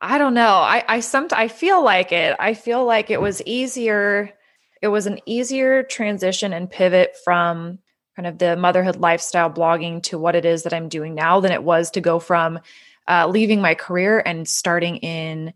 [0.00, 0.54] I don't know.
[0.56, 2.36] I I some I feel like it.
[2.38, 4.32] I feel like it was easier.
[4.80, 7.78] It was an easier transition and pivot from
[8.14, 11.52] kind of the motherhood lifestyle blogging to what it is that I'm doing now than
[11.52, 12.60] it was to go from
[13.08, 15.52] uh, leaving my career and starting in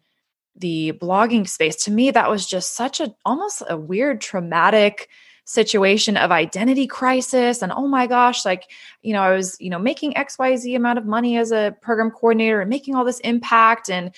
[0.56, 1.84] the blogging space.
[1.84, 5.08] To me, that was just such a almost a weird traumatic
[5.44, 8.70] situation of identity crisis and oh my gosh like
[9.02, 12.60] you know i was you know making xyz amount of money as a program coordinator
[12.60, 14.14] and making all this impact and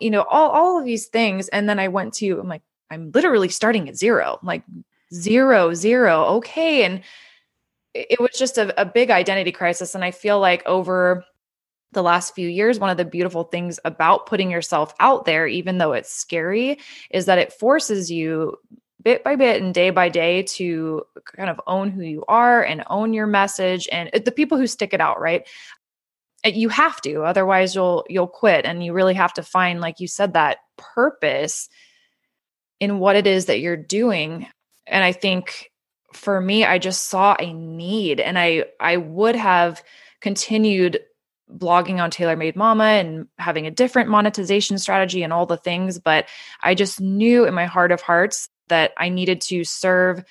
[0.00, 1.48] you know all, all of these things.
[1.48, 4.62] And then i went to i'm like i'm literally starting at zero like
[5.12, 6.84] zero zero okay.
[6.84, 7.02] And
[7.94, 9.94] it was just a, a big identity crisis.
[9.94, 11.24] And i feel like over
[11.92, 15.78] the last few years, one of the beautiful things about putting yourself out there, even
[15.78, 16.78] though it's scary,
[17.10, 18.56] is that it forces you
[19.02, 21.02] bit by bit and day by day to
[21.36, 24.66] kind of own who you are and own your message and uh, the people who
[24.66, 25.48] stick it out right?
[26.44, 30.00] Uh, you have to otherwise you'll you'll quit and you really have to find like
[30.00, 31.68] you said that purpose
[32.78, 34.46] in what it is that you're doing.
[34.86, 35.70] And i think
[36.12, 39.82] for me i just saw a need and i i would have
[40.20, 41.00] continued
[41.52, 45.98] blogging on tailor made mama and having a different monetization strategy and all the things
[45.98, 46.26] but
[46.62, 50.24] i just knew in my heart of hearts that I needed to serve,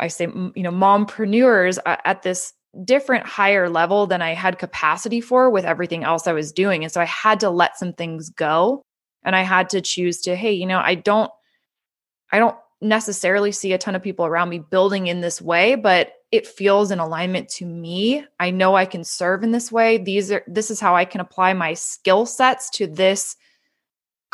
[0.00, 2.52] I say, you know, mompreneurs uh, at this
[2.84, 6.82] different higher level than I had capacity for with everything else I was doing.
[6.82, 8.82] And so I had to let some things go
[9.22, 11.30] and I had to choose to, hey, you know, I don't,
[12.32, 16.12] I don't necessarily see a ton of people around me building in this way, but
[16.32, 18.24] it feels in alignment to me.
[18.38, 19.98] I know I can serve in this way.
[19.98, 23.36] These are, this is how I can apply my skill sets to this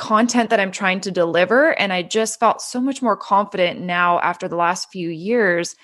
[0.03, 1.79] content that I'm trying to deliver.
[1.79, 5.77] And I just felt so much more confident now after the last few years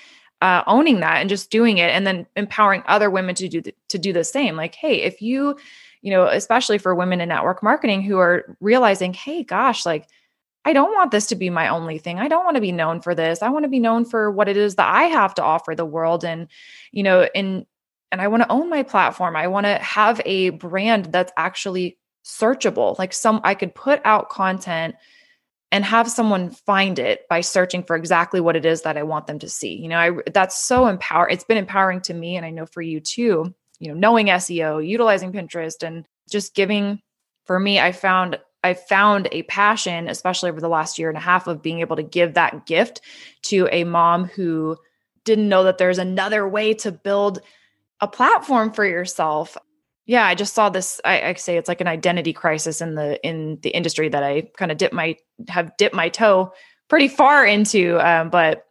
[0.42, 3.98] uh, owning that and just doing it and then empowering other women to do to
[3.98, 5.56] do the same like hey if you
[6.00, 10.06] you know especially for women in network marketing who are realizing hey gosh like
[10.64, 12.18] I don't want this to be my only thing.
[12.18, 13.42] I don't want to be known for this.
[13.42, 15.86] I want to be known for what it is that I have to offer the
[15.86, 16.46] world and
[16.92, 17.66] you know and
[18.12, 19.34] and I want to own my platform.
[19.34, 22.98] I want to have a brand that's actually searchable.
[22.98, 24.94] Like some I could put out content
[25.72, 29.26] and have someone find it by searching for exactly what it is that I want
[29.26, 29.74] them to see.
[29.74, 32.82] You know, I that's so empower it's been empowering to me and I know for
[32.82, 37.00] you too, you know, knowing SEO, utilizing Pinterest and just giving
[37.44, 41.22] for me I found I found a passion especially over the last year and a
[41.22, 43.00] half of being able to give that gift
[43.44, 44.76] to a mom who
[45.24, 47.40] didn't know that there's another way to build
[48.00, 49.56] a platform for yourself
[50.08, 53.24] yeah i just saw this I, I, say it's like an identity crisis in the
[53.24, 55.16] in the industry that i kind of dip my
[55.46, 56.52] have dipped my toe
[56.88, 58.66] pretty far into um, but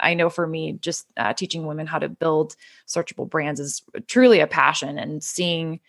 [0.00, 2.56] i know for me just uh, teaching women how to build
[2.86, 5.80] searchable brands is truly a passion and seeing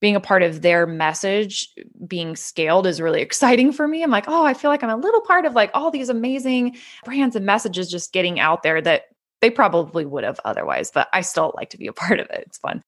[0.00, 1.72] being a part of their message
[2.08, 4.02] being scaled is really exciting for me.
[4.02, 6.76] I'm like oh i feel like i'm a little part of like all these amazing
[7.04, 9.02] brands and messages just getting out there that
[9.40, 12.44] they probably would have otherwise but i still like to be a part of it.
[12.46, 12.84] It's fun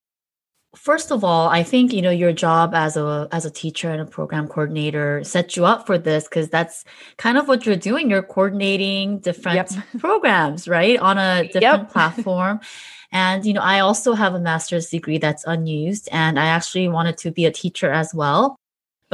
[0.76, 4.00] First of all, I think you know your job as a as a teacher and
[4.00, 6.84] a program coordinator sets you up for this because that's
[7.16, 8.10] kind of what you're doing.
[8.10, 9.70] You're coordinating different yep.
[9.98, 11.90] programs, right, on a different yep.
[11.90, 12.60] platform.
[13.12, 17.18] And you know, I also have a master's degree that's unused, and I actually wanted
[17.18, 18.58] to be a teacher as well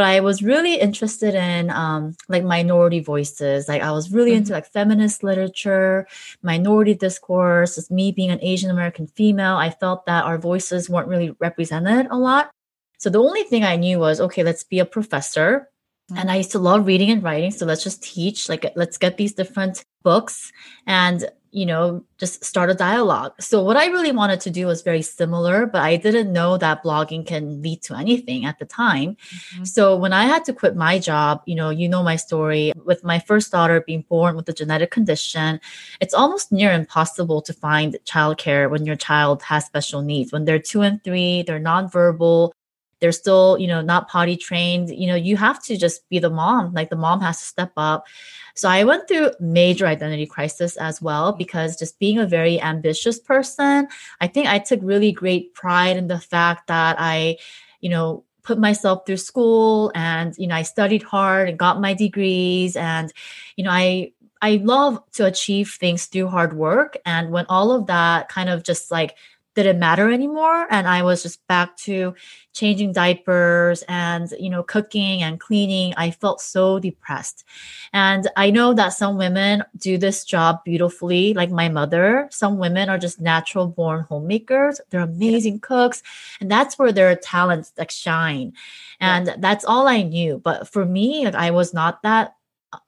[0.00, 3.68] but I was really interested in um, like minority voices.
[3.68, 4.38] Like I was really mm-hmm.
[4.38, 6.06] into like feminist literature,
[6.40, 7.76] minority discourse.
[7.76, 12.06] As me being an Asian American female, I felt that our voices weren't really represented
[12.10, 12.50] a lot.
[12.96, 15.68] So the only thing I knew was okay, let's be a professor.
[16.10, 16.18] Mm-hmm.
[16.18, 18.48] And I used to love reading and writing, so let's just teach.
[18.48, 20.50] Like let's get these different books
[20.86, 23.32] and you know, just start a dialogue.
[23.40, 26.84] So what I really wanted to do was very similar, but I didn't know that
[26.84, 29.16] blogging can lead to anything at the time.
[29.16, 29.64] Mm-hmm.
[29.64, 33.02] So when I had to quit my job, you know, you know my story with
[33.04, 35.60] my first daughter being born with a genetic condition,
[36.00, 40.32] it's almost near impossible to find childcare when your child has special needs.
[40.32, 42.52] When they're 2 and 3, they're nonverbal,
[43.00, 46.30] they're still, you know, not potty trained, you know, you have to just be the
[46.30, 46.72] mom.
[46.74, 48.06] Like the mom has to step up.
[48.54, 51.38] So I went through major identity crisis as well mm-hmm.
[51.38, 53.88] because just being a very ambitious person,
[54.20, 57.38] I think I took really great pride in the fact that I,
[57.80, 61.92] you know, put myself through school and you know I studied hard and got my
[61.92, 63.12] degrees and
[63.56, 67.86] you know I I love to achieve things through hard work and when all of
[67.88, 69.14] that kind of just like
[69.54, 72.14] didn't matter anymore and i was just back to
[72.52, 75.94] changing diapers and you know cooking and cleaning.
[75.96, 77.44] I felt so depressed.
[77.92, 82.28] And i know that some women do this job beautifully like my mother.
[82.30, 84.80] Some women are just natural born homemakers.
[84.90, 86.02] They're amazing cooks
[86.40, 88.52] and that's where their talents like shine.
[89.00, 89.36] And yeah.
[89.38, 90.38] that's all i knew.
[90.38, 92.34] But for me like i was not that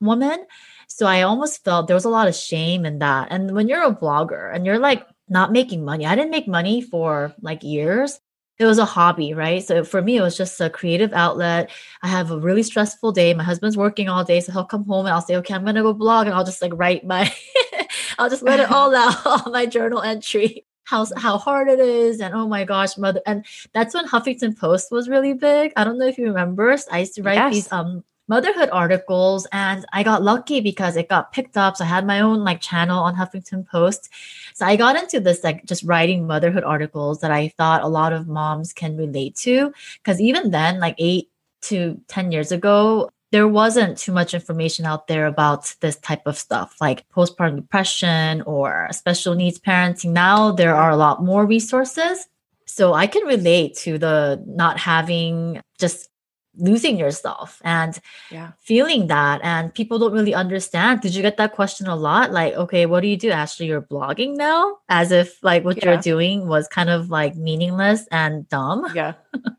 [0.00, 0.46] woman
[0.86, 3.28] so I almost felt there was a lot of shame in that.
[3.30, 6.06] And when you're a blogger and you're like not making money.
[6.06, 8.20] I didn't make money for like years.
[8.58, 9.62] It was a hobby, right?
[9.62, 11.70] So for me, it was just a creative outlet.
[12.02, 13.34] I have a really stressful day.
[13.34, 15.82] My husband's working all day, so he'll come home and I'll say, "Okay, I'm gonna
[15.82, 17.32] go blog," and I'll just like write my,
[18.18, 22.20] I'll just let it all out on my journal entry how how hard it is
[22.20, 25.96] and oh my gosh mother and that's when huffington post was really big i don't
[25.96, 27.54] know if you remember i used to write yes.
[27.54, 31.76] these um motherhood articles and I got lucky because it got picked up.
[31.76, 34.08] So I had my own like channel on Huffington Post.
[34.54, 38.14] So I got into this like just writing motherhood articles that I thought a lot
[38.14, 39.74] of moms can relate to.
[40.02, 41.28] Cause even then, like eight
[41.68, 46.38] to 10 years ago, there wasn't too much information out there about this type of
[46.38, 50.12] stuff like postpartum depression or special needs parenting.
[50.12, 52.26] Now there are a lot more resources.
[52.64, 56.08] So I can relate to the not having just
[56.56, 57.98] losing yourself and
[58.30, 58.52] yeah.
[58.60, 61.00] feeling that and people don't really understand.
[61.00, 62.30] Did you get that question a lot?
[62.32, 63.30] Like okay what do you do?
[63.30, 64.78] Ashley you're blogging now?
[64.88, 65.92] As if like what yeah.
[65.92, 68.86] you're doing was kind of like meaningless and dumb?
[68.94, 69.14] Yeah.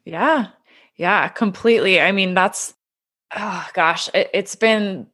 [0.05, 0.47] Yeah.
[0.95, 1.99] Yeah completely.
[1.99, 2.73] I mean that's
[3.35, 5.07] oh gosh it, it's been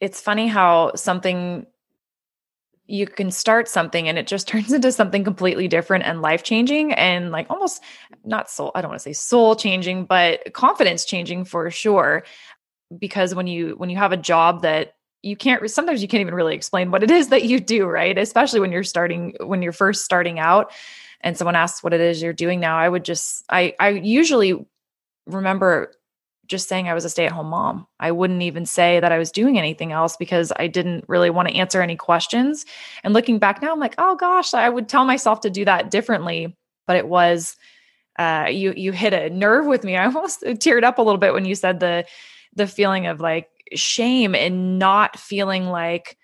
[0.00, 1.66] it's funny how something
[2.86, 6.92] you can start something and it just turns into something completely different and life changing
[6.92, 7.82] and like almost
[8.24, 12.24] not soul i don't want to say soul changing but confidence changing for sure.
[12.96, 16.34] Because when you when you have a job that you can't sometimes you can't even
[16.34, 18.16] really explain what it is that you do right?
[18.16, 20.70] Especially when you're starting when you're first starting out
[21.22, 24.64] and someone asks what it is you're doing now i would just i i usually
[25.26, 25.92] remember
[26.46, 27.86] just saying I was a stay at home mom.
[28.00, 31.48] I wouldn't even say that I was doing anything else because I didn't really want
[31.48, 32.66] to answer any questions.
[33.02, 35.90] And looking back now, I'm like, oh gosh, I would tell myself to do that
[35.90, 36.56] differently.
[36.86, 37.56] But it was,
[38.18, 39.96] uh, you you hit a nerve with me.
[39.96, 42.04] I almost teared up a little bit when you said the
[42.54, 46.16] the feeling of like shame and not feeling like,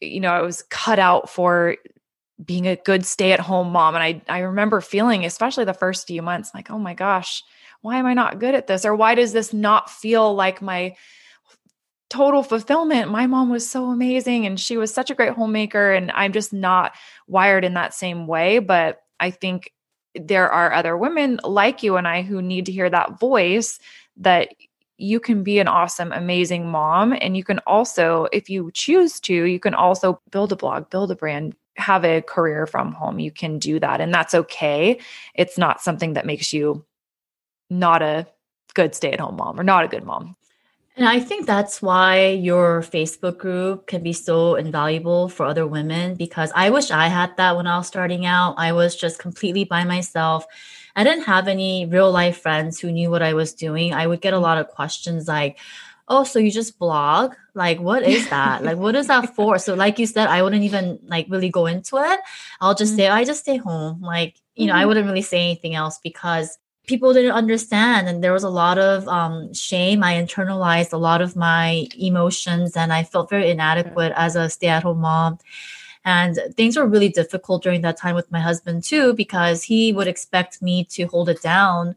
[0.00, 1.76] you know, I was cut out for
[2.44, 3.94] being a good stay at home mom.
[3.94, 7.42] And I I remember feeling, especially the first few months, like, oh my gosh
[7.80, 8.84] why am I not good at this?
[8.84, 10.96] Or why does this not feel like my
[12.10, 13.10] total fulfillment?
[13.10, 15.92] My mom was so amazing and she was such a great homemaker.
[15.92, 16.94] And I'm just not
[17.26, 18.58] wired in that same way.
[18.58, 19.72] But I think
[20.14, 23.78] there are other women like you and I who need to hear that voice
[24.16, 24.48] that
[24.98, 27.14] you can be an awesome, amazing mom.
[27.20, 31.10] And you can also, if you choose to, you can also build a blog, build
[31.10, 33.18] a brand, have a career from home.
[33.18, 34.00] You can do that.
[34.00, 34.98] And that's okay.
[35.34, 36.84] It's not something that makes you
[37.70, 38.26] not a
[38.74, 40.36] good stay at home mom or not a good mom.
[40.96, 46.14] And I think that's why your Facebook group can be so invaluable for other women
[46.14, 48.54] because I wish I had that when I was starting out.
[48.56, 50.46] I was just completely by myself.
[50.94, 53.92] I didn't have any real life friends who knew what I was doing.
[53.92, 55.58] I would get a lot of questions like,
[56.08, 57.34] oh, so you just blog?
[57.52, 58.64] Like, what is that?
[58.64, 59.58] like, what is that for?
[59.58, 62.20] So, like you said, I wouldn't even like really go into it.
[62.62, 63.00] I'll just mm-hmm.
[63.00, 64.00] say, I just stay home.
[64.00, 64.80] Like, you know, mm-hmm.
[64.80, 68.78] I wouldn't really say anything else because people didn't understand and there was a lot
[68.78, 70.02] of um, shame.
[70.02, 75.00] I internalized a lot of my emotions and i felt very inadequate as a stay-at-home
[75.00, 75.38] mom.
[76.04, 80.06] And things were really difficult during that time with my husband too because he would
[80.06, 81.96] expect me to hold it down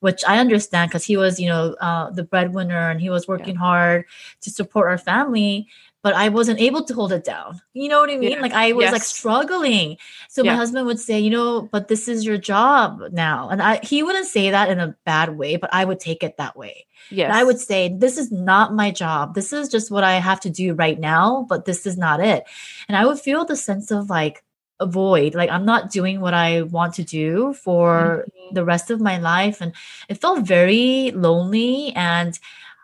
[0.00, 3.54] which I understand because he was, you know, uh, the breadwinner and he was working
[3.54, 3.60] yeah.
[3.60, 4.04] hard
[4.40, 5.68] to support our family
[6.02, 7.60] but I wasn't able to hold it down.
[7.74, 8.32] You know what I mean?
[8.32, 8.40] Yeah.
[8.40, 8.92] Like I was yes.
[8.92, 9.98] like struggling.
[10.28, 10.52] So yeah.
[10.52, 13.48] my husband would say, you know, but this is your job now.
[13.50, 16.36] And I he wouldn't say that in a bad way, but I would take it
[16.38, 16.86] that way.
[17.10, 17.26] Yes.
[17.26, 19.34] And I would say, this is not my job.
[19.34, 22.44] This is just what I have to do right now, but this is not it.
[22.88, 24.44] And I would feel the sense of like
[24.78, 25.34] a void.
[25.34, 28.54] Like I'm not doing what I want to do for mm-hmm.
[28.54, 29.60] the rest of my life.
[29.60, 29.72] And
[30.08, 31.92] it felt very lonely.
[31.94, 32.38] And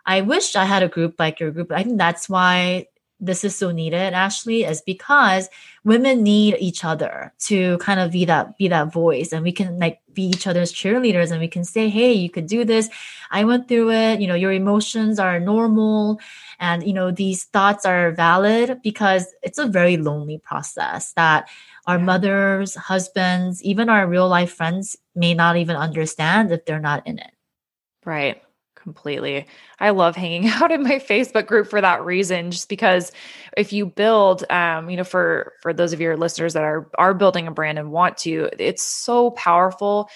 [0.04, 1.72] I wish I had a group like your group.
[1.72, 2.86] I think that's why
[3.18, 5.48] this is so needed Ashley is because
[5.84, 9.32] women need each other to kind of be that be that voice.
[9.32, 12.46] And we can like be each other's cheerleaders and we can say hey you could
[12.46, 12.90] do this.
[13.30, 14.20] I went through it.
[14.20, 16.20] You know your emotions are normal.
[16.60, 21.48] And you know these thoughts are valid because it's a very lonely process that
[21.86, 27.06] our mothers husbands even our real life friends may not even understand if they're not
[27.06, 27.32] in it.
[28.04, 28.42] Right
[28.86, 29.46] completely.
[29.80, 33.10] I love hanging out in my Facebook group for that reason, just because
[33.56, 37.12] if you build, um, you know, for for those of your listeners that are are
[37.12, 40.08] building a brand and want to, it's so powerful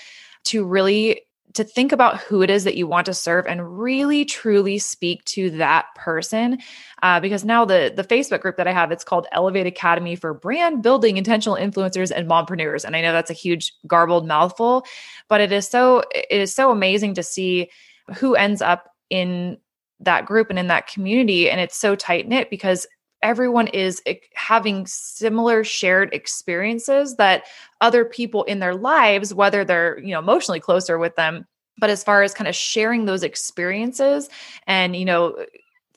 [0.44, 1.22] to really
[1.54, 5.24] to think about who it is that you want to serve and really truly speak
[5.24, 6.58] to that person
[7.02, 10.32] uh, because now the the facebook group that i have it's called elevate academy for
[10.32, 14.84] brand building intentional influencers and mompreneurs and i know that's a huge garbled mouthful
[15.28, 17.68] but it is so it is so amazing to see
[18.16, 19.58] who ends up in
[20.00, 21.50] that group and in that community.
[21.50, 22.86] And it's so tight knit because
[23.22, 24.02] everyone is
[24.34, 27.44] having similar shared experiences that
[27.82, 31.46] other people in their lives, whether they're, you know, emotionally closer with them,
[31.78, 34.30] but as far as kind of sharing those experiences
[34.66, 35.36] and, you know,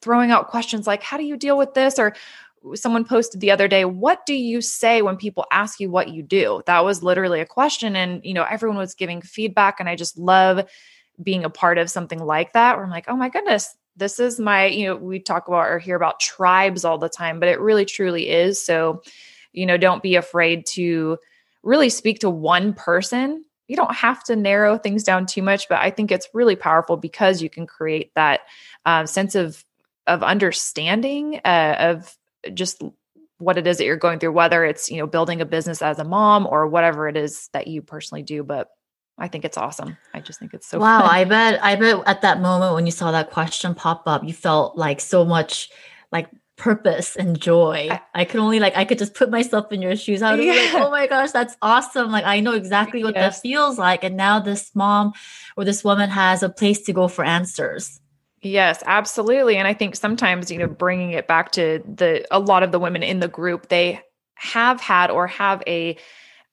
[0.01, 1.97] throwing out questions like, how do you deal with this?
[1.97, 2.13] Or
[2.75, 6.23] someone posted the other day, what do you say when people ask you what you
[6.23, 6.61] do?
[6.65, 7.95] That was literally a question.
[7.95, 9.79] And, you know, everyone was giving feedback.
[9.79, 10.65] And I just love
[11.21, 14.39] being a part of something like that where I'm like, oh my goodness, this is
[14.39, 17.59] my, you know, we talk about or hear about tribes all the time, but it
[17.59, 18.63] really truly is.
[18.63, 19.03] So,
[19.51, 21.17] you know, don't be afraid to
[21.61, 23.45] really speak to one person.
[23.67, 26.97] You don't have to narrow things down too much, but I think it's really powerful
[26.97, 28.41] because you can create that
[28.85, 29.63] uh, sense of
[30.05, 32.17] of understanding uh, of
[32.53, 32.83] just
[33.37, 35.99] what it is that you're going through, whether it's you know building a business as
[35.99, 38.43] a mom or whatever it is that you personally do.
[38.43, 38.69] But
[39.17, 39.97] I think it's awesome.
[40.13, 41.01] I just think it's so wow.
[41.01, 41.09] Fun.
[41.09, 44.33] I bet I bet at that moment when you saw that question pop up, you
[44.33, 45.69] felt like so much
[46.11, 47.89] like purpose and joy.
[47.91, 50.21] I, I could only like I could just put myself in your shoes.
[50.21, 50.53] I would yeah.
[50.53, 52.11] like, oh my gosh, that's awesome.
[52.11, 53.35] Like I know exactly what yes.
[53.35, 54.03] that feels like.
[54.03, 55.13] And now this mom
[55.57, 57.99] or this woman has a place to go for answers.
[58.41, 59.57] Yes, absolutely.
[59.57, 62.79] And I think sometimes, you know, bringing it back to the a lot of the
[62.79, 64.01] women in the group, they
[64.35, 65.97] have had or have a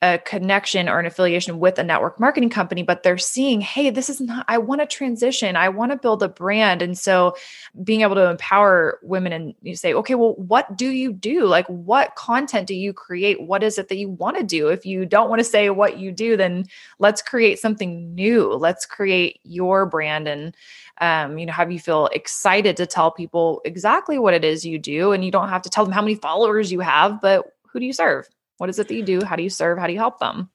[0.02, 4.08] a connection or an affiliation with a network marketing company, but they're seeing, hey, this
[4.08, 5.56] is not, I want to transition.
[5.56, 6.80] I want to build a brand.
[6.80, 7.36] And so
[7.84, 11.44] being able to empower women and you say, okay, well, what do you do?
[11.44, 13.42] Like, what content do you create?
[13.42, 14.68] What is it that you want to do?
[14.68, 16.64] If you don't want to say what you do, then
[16.98, 18.54] let's create something new.
[18.54, 20.56] Let's create your brand and,
[21.02, 24.78] um, you know, have you feel excited to tell people exactly what it is you
[24.78, 25.12] do.
[25.12, 27.84] And you don't have to tell them how many followers you have, but who do
[27.84, 28.26] you serve?
[28.60, 29.24] What is it that you do?
[29.24, 29.78] How do you serve?
[29.78, 30.50] How do you help them?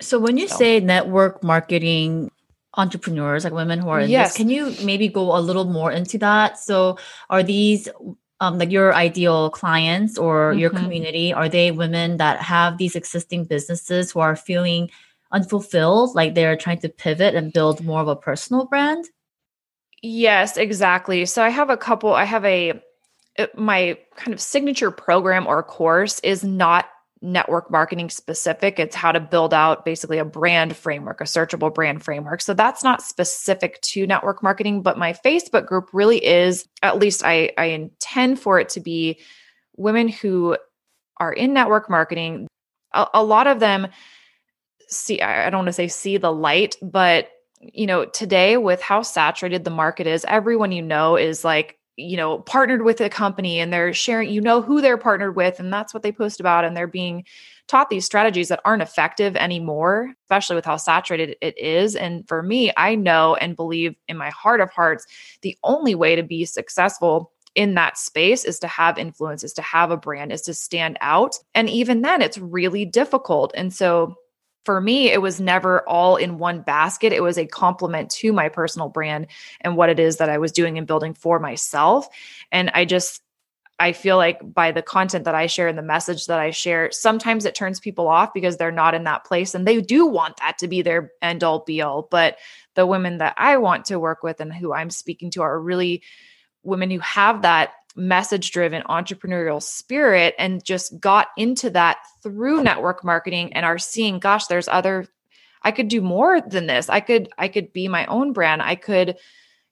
[0.00, 0.54] So when you so.
[0.54, 2.30] say network marketing
[2.74, 4.28] entrepreneurs, like women who are in yes.
[4.28, 6.60] this, can you maybe go a little more into that?
[6.60, 6.96] So
[7.28, 7.88] are these
[8.38, 10.60] um, like your ideal clients or mm-hmm.
[10.60, 14.88] your community, are they women that have these existing businesses who are feeling
[15.32, 19.06] unfulfilled, like they're trying to pivot and build more of a personal brand?
[20.02, 21.26] Yes, exactly.
[21.26, 22.80] So I have a couple, I have a,
[23.40, 26.86] uh, my kind of signature program or course is not
[27.22, 28.78] network marketing specific.
[28.78, 32.40] It's how to build out basically a brand framework, a searchable brand framework.
[32.40, 37.22] So that's not specific to network marketing, but my Facebook group really is, at least
[37.24, 39.20] I, I intend for it to be
[39.76, 40.56] women who
[41.18, 42.46] are in network marketing.
[42.94, 43.88] A, a lot of them
[44.88, 47.28] see, I don't want to say see the light, but
[47.60, 52.16] you know, today with how saturated the market is, everyone you know is like you
[52.16, 55.72] know partnered with a company and they're sharing you know who they're partnered with and
[55.72, 57.24] that's what they post about and they're being
[57.68, 61.94] taught these strategies that aren't effective anymore especially with how saturated it is.
[61.94, 65.06] And for me i know and believe in my heart of hearts
[65.42, 69.62] the only way to be successful in that space is to have influence is to
[69.62, 71.36] have a brand is to stand out.
[71.54, 73.52] And even then it's really difficult.
[73.56, 74.14] And so
[74.64, 77.12] for me, it was never all in one basket.
[77.12, 79.28] It was a complement to my personal brand
[79.60, 82.08] and what it is that I was doing and building for myself.
[82.52, 83.22] And I just,
[83.78, 86.90] I feel like by the content that I share and the message that I share,
[86.92, 90.36] sometimes it turns people off because they're not in that place and they do want
[90.36, 92.06] that to be their end all be all.
[92.10, 92.36] But
[92.74, 96.02] the women that I want to work with and who I'm speaking to are really
[96.62, 103.04] women who have that message driven entrepreneurial spirit and just got into that through network
[103.04, 105.06] marketing and are seeing gosh there's other
[105.62, 106.88] I could do more than this.
[106.88, 108.62] I could I could be my own brand.
[108.62, 109.18] I could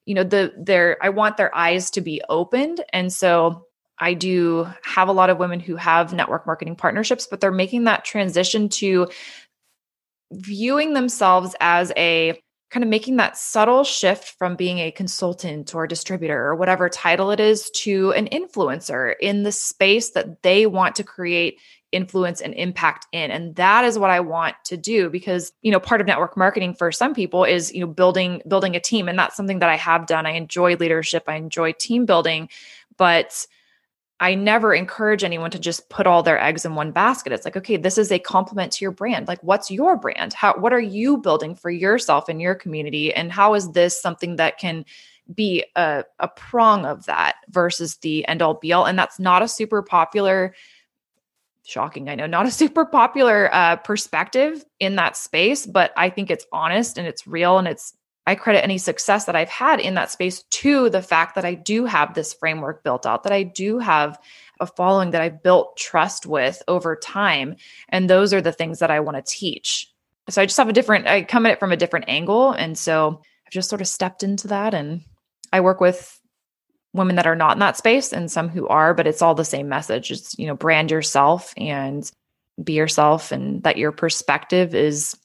[0.04, 2.84] you know the their I want their eyes to be opened.
[2.92, 3.64] And so
[3.98, 7.84] I do have a lot of women who have network marketing partnerships but they're making
[7.84, 9.08] that transition to
[10.32, 12.40] viewing themselves as a
[12.70, 17.30] kind of making that subtle shift from being a consultant or distributor or whatever title
[17.30, 21.58] it is to an influencer in the space that they want to create
[21.92, 23.30] influence and impact in.
[23.30, 26.74] And that is what i want to do because you know part of network marketing
[26.74, 29.08] for some people is you know building building a team.
[29.08, 30.26] And that's something that i have done.
[30.26, 31.24] I enjoy leadership.
[31.26, 32.50] I enjoy team building.
[32.98, 33.46] But
[34.20, 37.32] I never encourage anyone to just put all their eggs in one basket.
[37.32, 39.28] It's like, okay, this is a complement to your brand.
[39.28, 40.32] Like, what's your brand?
[40.32, 43.14] How what are you building for yourself and your community?
[43.14, 44.84] And how is this something that can
[45.32, 48.86] be a, a prong of that versus the end all be all?
[48.86, 50.52] And that's not a super popular,
[51.64, 56.28] shocking, I know, not a super popular uh, perspective in that space, but I think
[56.28, 57.94] it's honest and it's real and it's
[58.28, 61.54] I credit any success that I've had in that space to the fact that I
[61.54, 64.18] do have this framework built out, that I do have
[64.60, 67.56] a following that I've built trust with over time.
[67.88, 69.90] And those are the things that I want to teach.
[70.28, 72.52] So I just have a different, I come at it from a different angle.
[72.52, 74.74] And so I've just sort of stepped into that.
[74.74, 75.00] And
[75.50, 76.20] I work with
[76.92, 79.42] women that are not in that space and some who are, but it's all the
[79.42, 80.10] same message.
[80.10, 82.10] It's, you know, brand yourself and
[82.62, 85.16] be yourself and that your perspective is,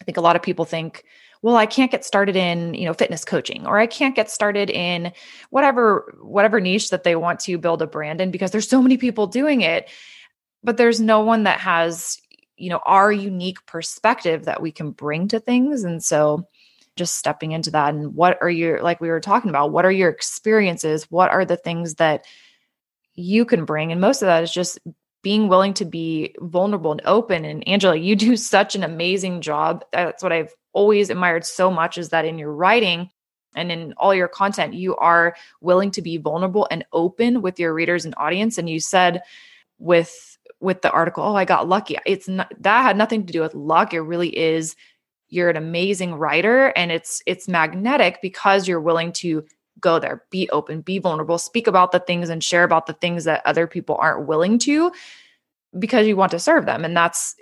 [0.00, 1.04] I think a lot of people think,
[1.42, 4.70] well i can't get started in you know fitness coaching or i can't get started
[4.70, 5.12] in
[5.50, 8.96] whatever whatever niche that they want to build a brand in because there's so many
[8.96, 9.88] people doing it
[10.62, 12.18] but there's no one that has
[12.56, 15.82] you know our unique perspective that we can bring to things.
[15.82, 16.46] And so
[16.94, 19.92] just stepping into that and what are your like we were talking about what are
[19.92, 21.10] your experiences?
[21.10, 22.24] What are the things that
[23.14, 23.90] you can bring?
[23.90, 24.78] And most of that is just
[25.22, 29.84] being willing to be vulnerable and open and angela you do such an amazing job
[29.92, 33.10] that's what i've always admired so much is that in your writing
[33.54, 37.74] and in all your content, you are willing to be vulnerable and open with your
[37.74, 38.58] readers and audience.
[38.58, 39.22] And you said
[39.78, 41.98] with with the article, oh, I got lucky.
[42.06, 43.92] It's not that had nothing to do with luck.
[43.92, 44.76] It really is
[45.28, 49.44] you're an amazing writer and it's it's magnetic because you're willing to
[49.82, 53.24] go there, be open, be vulnerable, speak about the things and share about the things
[53.24, 54.90] that other people aren't willing to
[55.78, 56.84] because you want to serve them.
[56.84, 57.36] And that's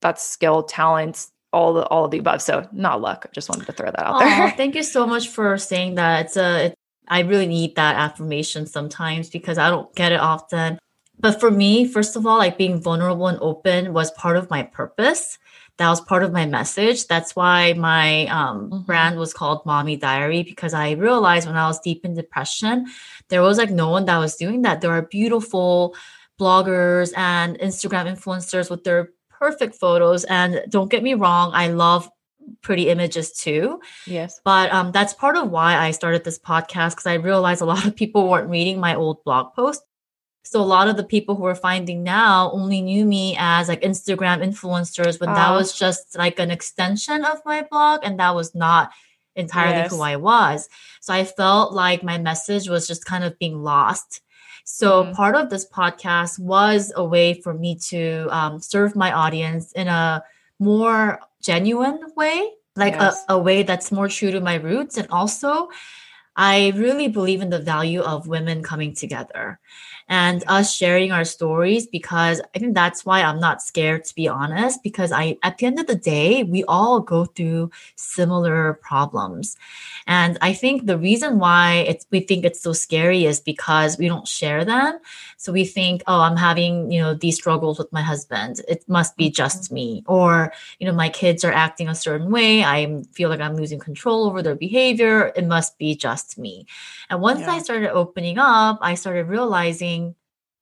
[0.00, 2.42] that's skill, talent, all the all of the above.
[2.42, 3.26] So not luck.
[3.28, 4.50] I just wanted to throw that out there.
[4.56, 6.26] thank you so much for saying that.
[6.26, 6.74] It's a it,
[7.08, 10.78] I really need that affirmation sometimes because I don't get it often.
[11.20, 14.62] But for me, first of all, like being vulnerable and open was part of my
[14.62, 15.38] purpose.
[15.78, 17.06] That was part of my message.
[17.06, 18.82] That's why my um, mm-hmm.
[18.82, 22.86] brand was called Mommy Diary because I realized when I was deep in depression,
[23.28, 24.80] there was like no one that was doing that.
[24.80, 25.94] There are beautiful
[26.38, 30.24] bloggers and Instagram influencers with their perfect photos.
[30.24, 32.10] And don't get me wrong, I love
[32.62, 33.80] pretty images too.
[34.06, 34.40] Yes.
[34.44, 37.86] But um, that's part of why I started this podcast because I realized a lot
[37.86, 39.82] of people weren't reading my old blog post.
[40.50, 43.82] So a lot of the people who are finding now only knew me as like
[43.82, 48.54] Instagram influencers when that was just like an extension of my blog and that was
[48.54, 48.90] not
[49.36, 49.90] entirely yes.
[49.90, 50.68] who I was.
[51.00, 54.22] So I felt like my message was just kind of being lost
[54.70, 55.12] so mm-hmm.
[55.12, 59.88] part of this podcast was a way for me to um, serve my audience in
[59.88, 60.22] a
[60.58, 63.24] more genuine way, like yes.
[63.30, 64.98] a, a way that's more true to my roots.
[64.98, 65.70] And also,
[66.36, 69.58] I really believe in the value of women coming together
[70.08, 74.26] and us sharing our stories because I think that's why I'm not scared to be
[74.28, 79.56] honest because I at the end of the day we all go through similar problems.
[80.06, 84.08] And I think the reason why it's we think it's so scary is because we
[84.08, 84.98] don't share them.
[85.36, 88.60] So we think, oh, I'm having, you know, these struggles with my husband.
[88.66, 89.74] It must be just mm-hmm.
[89.74, 90.04] me.
[90.06, 92.64] Or, you know, my kids are acting a certain way.
[92.64, 95.32] I feel like I'm losing control over their behavior.
[95.36, 96.66] It must be just me.
[97.10, 97.52] And once yeah.
[97.52, 99.97] I started opening up, I started realizing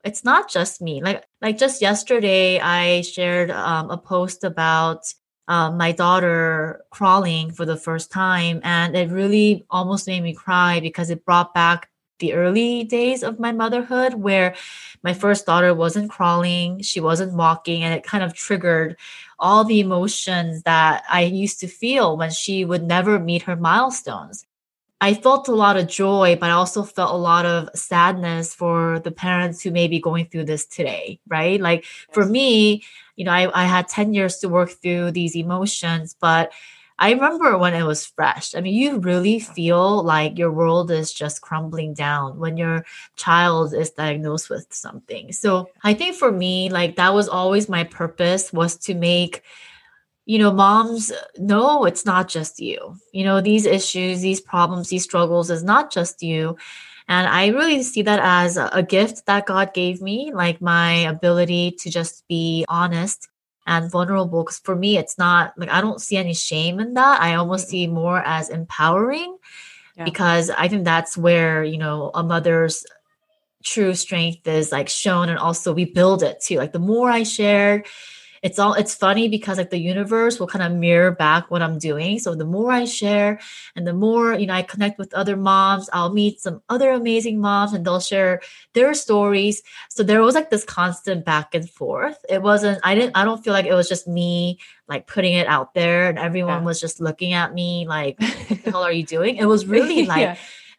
[0.06, 1.02] it's not just me.
[1.02, 5.02] Like like just yesterday, I shared um, a post about
[5.48, 10.80] um, my daughter crawling for the first time, and it really almost made me cry
[10.80, 14.54] because it brought back the early days of my motherhood where
[15.02, 18.96] my first daughter wasn't crawling, she wasn't walking, and it kind of triggered
[19.38, 24.46] all the emotions that I used to feel when she would never meet her milestones.
[25.00, 28.98] I felt a lot of joy, but I also felt a lot of sadness for
[29.00, 31.60] the parents who may be going through this today, right?
[31.60, 32.82] Like for me,
[33.16, 36.52] you know, I, I had 10 years to work through these emotions, but
[36.98, 38.54] I remember when it was fresh.
[38.54, 42.86] I mean, you really feel like your world is just crumbling down when your
[43.16, 45.30] child is diagnosed with something.
[45.32, 49.42] So I think for me, like that was always my purpose was to make
[50.26, 52.96] you know, moms no, it's not just you.
[53.12, 56.58] You know, these issues, these problems, these struggles is not just you.
[57.08, 61.76] And I really see that as a gift that God gave me, like my ability
[61.78, 63.28] to just be honest
[63.64, 64.42] and vulnerable.
[64.42, 67.20] Because for me, it's not like I don't see any shame in that.
[67.20, 67.70] I almost mm-hmm.
[67.70, 69.38] see more as empowering
[69.96, 70.02] yeah.
[70.04, 72.84] because I think that's where, you know, a mother's
[73.62, 75.28] true strength is like shown.
[75.28, 76.56] And also we build it too.
[76.56, 77.84] Like the more I share,
[78.42, 81.78] it's all it's funny because like the universe will kind of mirror back what i'm
[81.78, 82.18] doing.
[82.18, 83.40] So the more i share
[83.74, 87.40] and the more you know i connect with other moms i'll meet some other amazing
[87.40, 88.40] moms and they'll share
[88.74, 89.62] their stories.
[89.90, 92.18] So there was like this constant back and forth.
[92.28, 94.58] It wasn't i didn't i don't feel like it was just me
[94.88, 96.64] like putting it out there and everyone yeah.
[96.64, 99.36] was just looking at me like what the hell are you doing?
[99.36, 100.36] It was really like yeah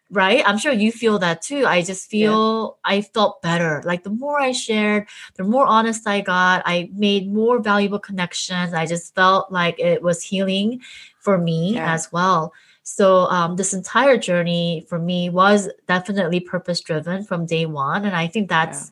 [0.09, 2.91] right i'm sure you feel that too i just feel yeah.
[2.97, 5.05] i felt better like the more i shared
[5.35, 10.01] the more honest i got i made more valuable connections i just felt like it
[10.01, 10.79] was healing
[11.19, 11.93] for me yeah.
[11.93, 12.53] as well
[12.83, 18.15] so um, this entire journey for me was definitely purpose driven from day one and
[18.15, 18.91] i think that's yeah.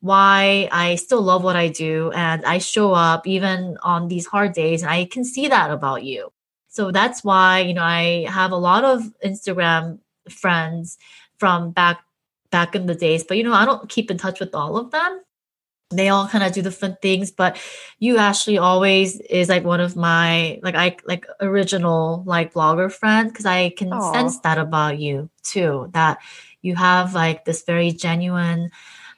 [0.00, 4.54] why i still love what i do and i show up even on these hard
[4.54, 6.30] days and i can see that about you
[6.68, 9.98] so that's why you know i have a lot of instagram
[10.30, 10.98] friends
[11.38, 12.02] from back
[12.50, 14.90] back in the days but you know i don't keep in touch with all of
[14.90, 15.20] them.
[15.90, 17.58] They all kind of do different things but
[18.00, 23.28] you actually always is like one of my like i like original like blogger friend
[23.28, 24.12] because i can Aww.
[24.12, 26.18] sense that about you too that
[26.60, 28.70] you have like this very genuine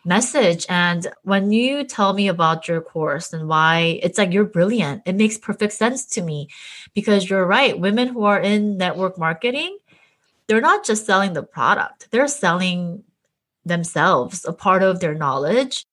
[0.05, 0.67] message.
[0.69, 5.03] And when you tell me about your course and why it's like you're brilliant.
[5.07, 6.49] It makes perfect sense to me
[6.95, 7.79] because you're right.
[7.79, 9.79] Women who are in network marketing
[10.49, 13.05] they're not just selling the product, they're selling
[13.65, 15.85] themselves, a part of their knowledge.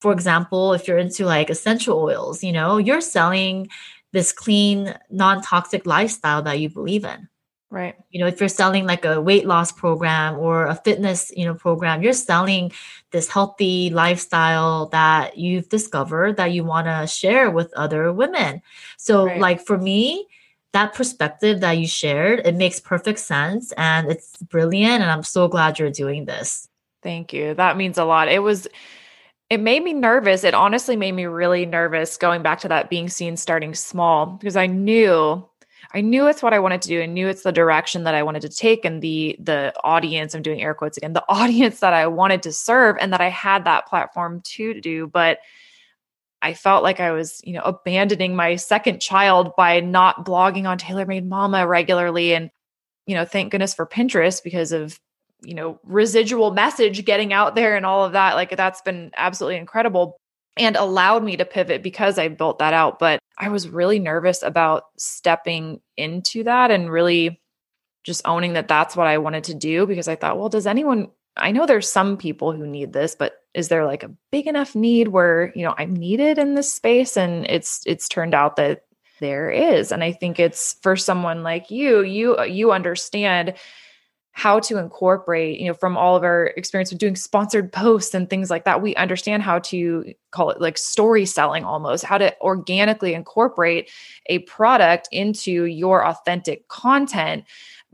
[0.00, 3.68] For example, if you're into like essential oils, you know, you're selling
[4.12, 7.28] this clean, non toxic lifestyle that you believe in.
[7.70, 7.96] Right.
[8.10, 11.54] You know, if you're selling like a weight loss program or a fitness, you know,
[11.54, 12.70] program, you're selling
[13.10, 18.62] this healthy lifestyle that you've discovered that you want to share with other women.
[18.96, 19.40] So right.
[19.40, 20.28] like for me,
[20.74, 25.02] that perspective that you shared, it makes perfect sense and it's brilliant.
[25.02, 26.68] And I'm so glad you're doing this.
[27.02, 27.54] Thank you.
[27.54, 28.28] That means a lot.
[28.28, 28.68] It was,
[29.48, 30.44] it made me nervous.
[30.44, 34.56] It honestly made me really nervous going back to that being seen starting small because
[34.56, 35.48] I knew
[35.92, 37.02] I knew it's what I wanted to do.
[37.02, 40.42] I knew it's the direction that I wanted to take and the the audience, I'm
[40.42, 43.64] doing air quotes again, the audience that I wanted to serve and that I had
[43.64, 45.06] that platform to do.
[45.06, 45.38] But
[46.44, 50.76] I felt like I was, you know, abandoning my second child by not blogging on
[50.76, 52.34] TaylorMade Mama regularly.
[52.34, 52.50] And,
[53.06, 55.00] you know, thank goodness for Pinterest because of,
[55.42, 58.34] you know, residual message getting out there and all of that.
[58.34, 60.18] Like that's been absolutely incredible
[60.58, 62.98] and allowed me to pivot because I built that out.
[62.98, 67.40] But I was really nervous about stepping into that and really
[68.04, 71.10] just owning that that's what I wanted to do because I thought, well, does anyone
[71.36, 74.74] I know there's some people who need this, but is there like a big enough
[74.74, 78.82] need where, you know, I'm needed in this space and it's it's turned out that
[79.20, 79.92] there is.
[79.92, 83.54] And I think it's for someone like you, you you understand
[84.36, 88.28] how to incorporate, you know, from all of our experience with doing sponsored posts and
[88.28, 92.34] things like that, we understand how to call it like story selling almost, how to
[92.40, 93.88] organically incorporate
[94.26, 97.44] a product into your authentic content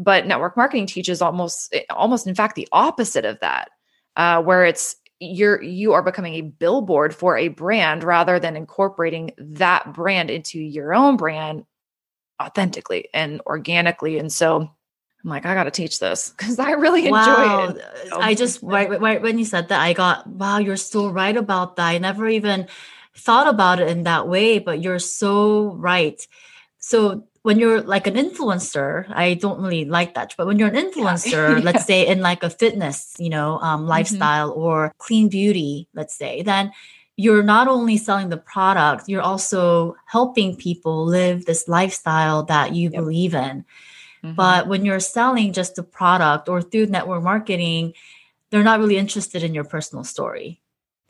[0.00, 3.70] but network marketing teaches almost eh, almost in fact the opposite of that
[4.16, 9.32] uh, where it's you're you are becoming a billboard for a brand rather than incorporating
[9.38, 11.64] that brand into your own brand
[12.42, 14.18] authentically and organically.
[14.18, 14.70] And so
[15.22, 17.68] i'm like i gotta teach this because i really wow.
[17.68, 21.10] enjoy it i just right, right when you said that i got wow you're so
[21.10, 21.88] right about that.
[21.88, 22.68] I never even
[23.14, 26.26] thought about it in that way but you're so right.
[26.78, 30.34] So when you're like an influencer, I don't really like that.
[30.36, 31.64] But when you're an influencer, yeah.
[31.64, 33.88] let's say in like a fitness, you know, um, mm-hmm.
[33.88, 34.60] lifestyle mm-hmm.
[34.60, 36.72] or clean beauty, let's say, then
[37.16, 42.84] you're not only selling the product, you're also helping people live this lifestyle that you
[42.84, 42.92] yep.
[42.92, 43.64] believe in.
[44.24, 44.34] Mm-hmm.
[44.34, 47.94] But when you're selling just the product or through network marketing,
[48.50, 50.59] they're not really interested in your personal story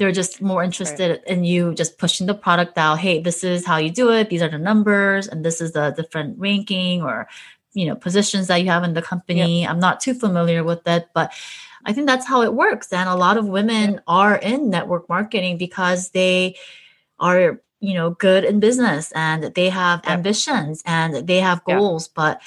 [0.01, 1.27] they're just more interested right.
[1.27, 4.43] in you just pushing the product out hey this is how you do it these
[4.43, 7.29] are the numbers and this is the different ranking or
[7.73, 9.63] you know positions that you have in the company.
[9.63, 9.71] Yep.
[9.71, 11.33] I'm not too familiar with it, but
[11.85, 12.93] I think that's how it works.
[12.93, 14.03] And a lot of women yep.
[14.07, 16.57] are in network marketing because they
[17.19, 20.13] are you know good in business and they have yep.
[20.13, 22.41] ambitions and they have goals, but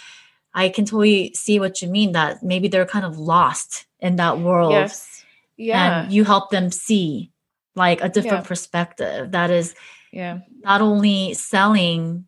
[0.54, 4.40] I can totally see what you mean that maybe they're kind of lost in that
[4.40, 4.74] world.
[4.74, 5.24] Yes.
[5.58, 6.04] Yeah.
[6.04, 7.32] And you help them see
[7.76, 8.48] like a different yeah.
[8.48, 9.76] perspective that is
[10.12, 10.40] yeah.
[10.64, 12.28] not only selling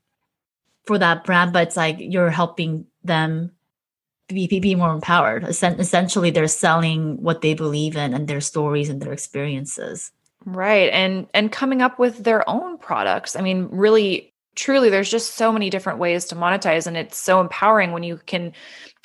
[0.86, 3.52] for that brand but it's like you're helping them
[4.28, 5.44] be, be more empowered.
[5.44, 10.12] Essentially they're selling what they believe in and their stories and their experiences.
[10.46, 10.92] Right.
[10.92, 13.36] And and coming up with their own products.
[13.36, 17.42] I mean really truly there's just so many different ways to monetize and it's so
[17.42, 18.54] empowering when you can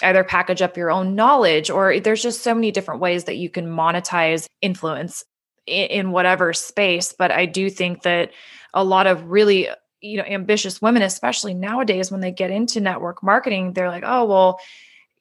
[0.02, 3.50] either package up your own knowledge or there's just so many different ways that you
[3.50, 5.24] can monetize influence
[5.66, 8.30] in, whatever space but i do think that
[8.74, 12.80] a lot of really uh, you know ambitious women especially nowadays when they get into
[12.80, 14.58] network marketing they're like oh well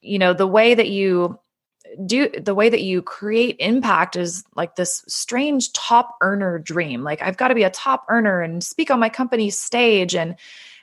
[0.00, 1.38] you know the way that you
[2.06, 7.02] do the way that you create impact is like this strange top earner dream.
[7.02, 10.36] Like i've got to be a top earner and speak on my company's stage and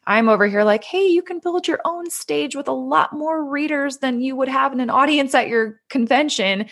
[0.05, 3.43] i'm over here like hey you can build your own stage with a lot more
[3.43, 6.65] readers than you would have in an audience at your convention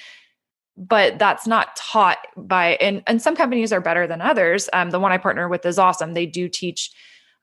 [0.77, 4.69] but that's not taught by and and some companies are better than others.
[4.73, 6.13] Um, the one i partner with is awesome.
[6.13, 6.91] They do teach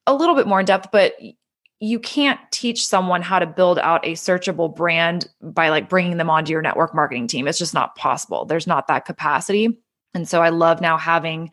[0.06, 1.14] a little bit more in depth but
[1.80, 6.30] you can't teach someone how to build out a searchable brand by like bringing them
[6.30, 7.48] onto your network marketing team.
[7.48, 8.44] It's just not possible.
[8.44, 9.80] There's not that capacity.
[10.14, 11.50] And so i love now having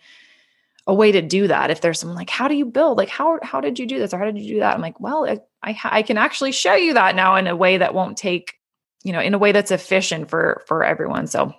[0.86, 1.72] a way to do that.
[1.72, 2.98] If there's someone like how do you build?
[2.98, 4.14] Like how how did you do this?
[4.14, 4.76] Or how did you do that?
[4.76, 7.78] I'm like well i i, I can actually show you that now in a way
[7.78, 8.56] that won't take
[9.04, 11.28] you know in a way that's efficient for for everyone.
[11.28, 11.54] So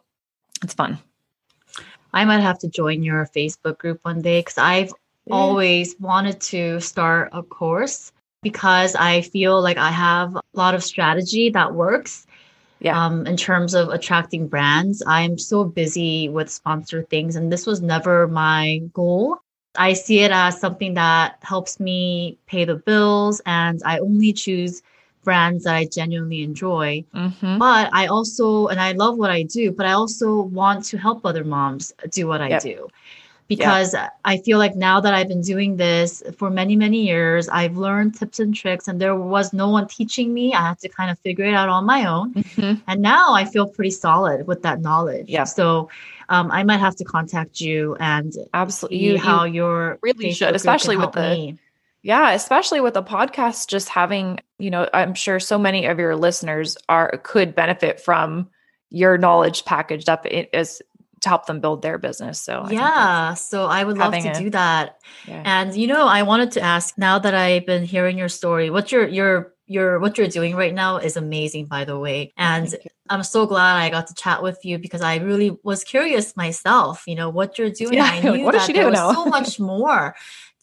[0.63, 0.99] it's fun.
[2.13, 4.93] I might have to join your Facebook group one day because I've
[5.27, 5.35] yeah.
[5.35, 10.83] always wanted to start a course because I feel like I have a lot of
[10.83, 12.27] strategy that works.
[12.81, 12.99] Yeah.
[12.99, 17.83] Um, in terms of attracting brands, I'm so busy with sponsored things, and this was
[17.83, 19.37] never my goal.
[19.77, 24.83] I see it as something that helps me pay the bills, and I only choose
[25.23, 27.05] brands that I genuinely enjoy.
[27.15, 27.59] Mm-hmm.
[27.59, 31.25] But I also, and I love what I do, but I also want to help
[31.25, 32.89] other moms do what I do.
[33.49, 34.17] Because yep.
[34.25, 38.15] I feel like now that I've been doing this for many, many years, I've learned
[38.15, 40.55] tips and tricks, and there was no one teaching me.
[40.55, 42.33] I had to kind of figure it out on my own.
[42.35, 42.81] Mm-hmm.
[42.87, 45.29] And now I feel pretty solid with that knowledge.
[45.29, 45.43] Yeah.
[45.43, 45.91] So
[46.29, 50.55] um, I might have to contact you and absolutely how you, how your really should,
[50.55, 51.21] especially with the.
[51.21, 51.59] Me
[52.03, 56.17] yeah, especially with a podcast, just having, you know, I'm sure so many of your
[56.17, 58.49] listeners are could benefit from
[58.89, 60.81] your knowledge packaged up as
[61.21, 62.41] to help them build their business.
[62.41, 64.99] So I yeah, so I would love to a, do that.
[65.27, 65.43] Yeah.
[65.45, 68.91] And you know, I wanted to ask now that I've been hearing your story, what
[68.91, 72.33] your your your what you're doing right now is amazing, by the way.
[72.37, 72.75] Oh, and
[73.11, 77.05] I'm so glad I got to chat with you because I really was curious myself.
[77.07, 77.95] You know what you're doing.
[77.95, 79.13] Yeah, I knew what that there was now?
[79.13, 80.17] so much more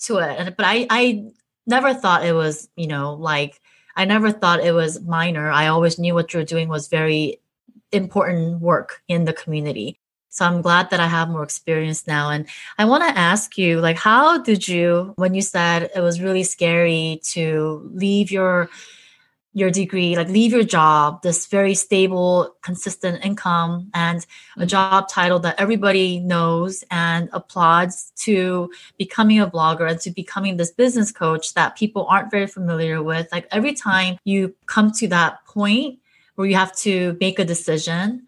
[0.03, 0.55] to it.
[0.57, 1.31] But I I
[1.65, 3.61] never thought it was, you know, like
[3.95, 5.49] I never thought it was minor.
[5.51, 7.39] I always knew what you're doing was very
[7.91, 9.99] important work in the community.
[10.29, 12.29] So I'm glad that I have more experience now.
[12.29, 12.45] And
[12.77, 16.43] I want to ask you, like, how did you, when you said it was really
[16.43, 18.69] scary to leave your
[19.57, 24.67] your degree, like leave your job, this very stable, consistent income, and a mm-hmm.
[24.67, 30.69] job title that everybody knows and applauds to becoming a blogger and to becoming this
[30.69, 33.27] business coach that people aren't very familiar with.
[33.31, 35.97] Like every time you come to that point
[36.35, 38.26] where you have to make a decision,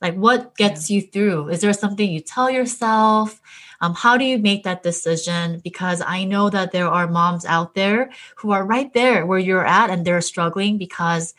[0.00, 0.96] like what gets yeah.
[0.96, 1.48] you through?
[1.48, 3.40] Is there something you tell yourself?
[3.80, 5.60] Um, how do you make that decision?
[5.62, 9.66] Because I know that there are moms out there who are right there where you're
[9.66, 11.34] at and they're struggling because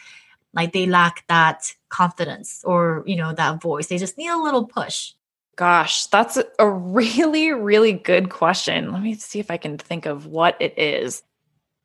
[0.53, 3.87] like they lack that confidence or, you know, that voice.
[3.87, 5.13] They just need a little push.
[5.55, 8.91] Gosh, that's a really, really good question.
[8.91, 11.23] Let me see if I can think of what it is.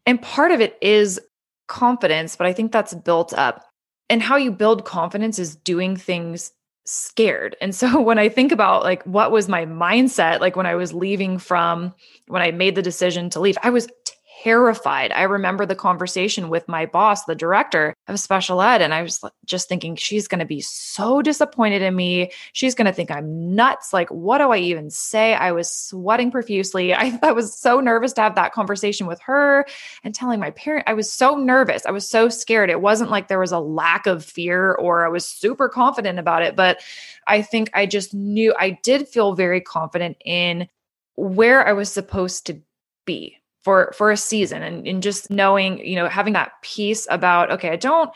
[0.07, 1.20] And part of it is
[1.66, 3.64] confidence, but I think that's built up.
[4.09, 6.53] And how you build confidence is doing things
[6.87, 7.57] scared.
[7.61, 10.93] And so when I think about like what was my mindset like when I was
[10.95, 11.95] leaving from
[12.28, 13.89] when I made the decision to leave, I was
[14.47, 15.11] terrified.
[15.11, 19.20] I remember the conversation with my boss, the director of special ed, and I was
[19.44, 22.30] just thinking, she's going to be so disappointed in me.
[22.53, 23.92] She's going to think I'm nuts.
[23.92, 25.34] Like, what do I even say?
[25.34, 26.94] I was sweating profusely.
[26.94, 29.66] I, I was so nervous to have that conversation with her
[30.05, 30.84] and telling my parent.
[30.86, 31.84] I was so nervous.
[31.84, 32.70] I was so scared.
[32.70, 36.42] It wasn't like there was a lack of fear or I was super confident about
[36.42, 36.78] it, but
[37.26, 40.68] I think I just knew I did feel very confident in
[41.16, 42.61] where I was supposed to
[43.07, 47.51] be for for a season and, and just knowing you know having that peace about
[47.51, 48.12] okay i don't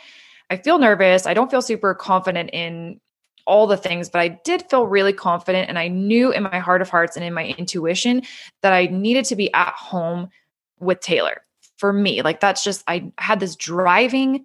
[0.48, 3.00] i feel nervous i don't feel super confident in
[3.48, 6.80] all the things but i did feel really confident and i knew in my heart
[6.80, 8.22] of hearts and in my intuition
[8.62, 10.28] that i needed to be at home
[10.78, 11.42] with taylor
[11.78, 14.44] for me like that's just i had this driving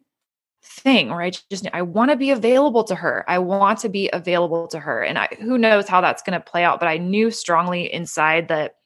[0.64, 3.24] thing where I just I want to be available to her.
[3.28, 5.03] I want to be available to her.
[5.03, 8.47] And I, who knows how that's going to play out, but I knew strongly inside
[8.47, 8.78] that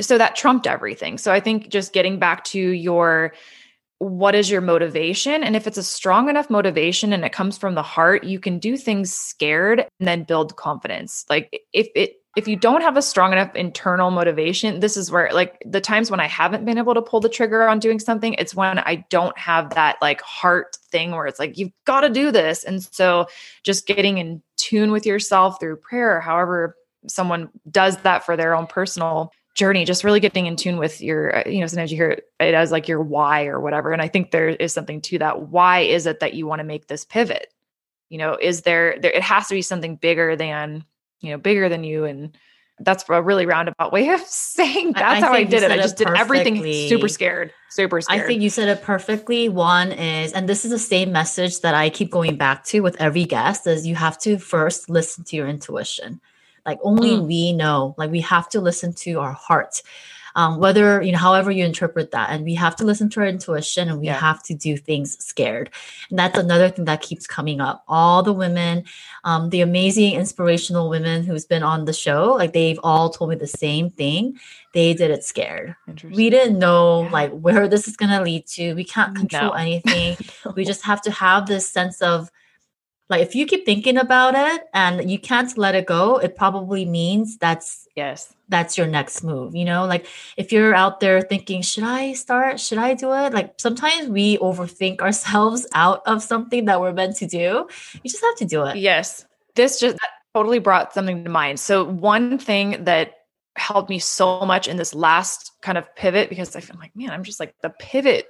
[0.00, 1.18] so that trumped everything.
[1.18, 3.34] So I think just getting back to your
[3.98, 7.74] what is your motivation and if it's a strong enough motivation and it comes from
[7.74, 11.24] the heart, you can do things scared and then build confidence.
[11.30, 15.30] Like if it if you don't have a strong enough internal motivation, this is where
[15.32, 18.34] like the times when I haven't been able to pull the trigger on doing something,
[18.34, 22.08] it's when I don't have that like heart thing where it's like, you've got to
[22.10, 22.64] do this.
[22.64, 23.26] And so
[23.62, 26.76] just getting in tune with yourself through prayer, however
[27.06, 31.36] someone does that for their own personal journey, just really getting in tune with your,
[31.36, 33.92] uh, you know, sometimes you hear it as like your why or whatever.
[33.92, 35.48] And I think there is something to that.
[35.48, 37.52] Why is it that you want to make this pivot?
[38.10, 40.84] You know, is there, there, it has to be something bigger than,
[41.20, 42.04] you know, bigger than you.
[42.04, 42.36] And
[42.80, 45.70] that's a really roundabout way of saying that's I, I how I did it.
[45.70, 48.22] I just did everything super scared, super scared.
[48.22, 49.48] I think you said it perfectly.
[49.48, 53.00] One is, and this is the same message that I keep going back to with
[53.00, 56.20] every guest is you have to first listen to your intuition.
[56.66, 57.26] Like only mm.
[57.26, 59.82] we know, like we have to listen to our heart
[60.36, 63.26] um, whether you know however you interpret that and we have to listen to our
[63.26, 64.18] intuition and we yeah.
[64.18, 65.70] have to do things scared.
[66.10, 67.84] And that's another thing that keeps coming up.
[67.86, 68.84] All the women
[69.22, 73.36] um, the amazing inspirational women who's been on the show like they've all told me
[73.36, 74.38] the same thing.
[74.72, 75.76] They did it scared.
[76.02, 77.10] We didn't know yeah.
[77.10, 78.74] like where this is going to lead to.
[78.74, 79.52] We can't control no.
[79.52, 80.16] anything.
[80.54, 82.30] We just have to have this sense of
[83.10, 86.84] like if you keep thinking about it and you can't let it go it probably
[86.84, 88.34] means that's yes.
[88.48, 89.84] that's your next move you know?
[89.84, 92.60] Like if you're out there thinking should i start?
[92.60, 93.32] Should i do it?
[93.32, 97.68] Like sometimes we overthink ourselves out of something that we're meant to do.
[98.02, 98.76] You just have to do it.
[98.76, 99.26] Yes.
[99.54, 99.98] This just
[100.34, 101.60] totally brought something to mind.
[101.60, 103.12] So one thing that
[103.56, 107.10] helped me so much in this last kind of pivot because i feel like man
[107.10, 108.26] i'm just like the pivot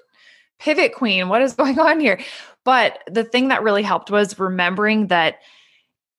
[0.59, 1.29] pivot queen.
[1.29, 2.21] What is going on here
[2.65, 5.37] but the thing that really helped was remembering that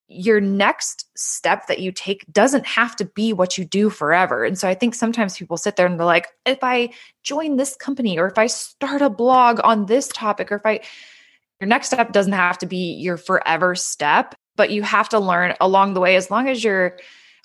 [0.07, 4.43] your next step that you take doesn't have to be what you do forever.
[4.43, 6.89] And so I think sometimes people sit there and they're like, if I
[7.23, 10.81] join this company or if I start a blog on this topic or if I,
[11.59, 15.55] your next step doesn't have to be your forever step, but you have to learn
[15.59, 16.99] along the way as long as you're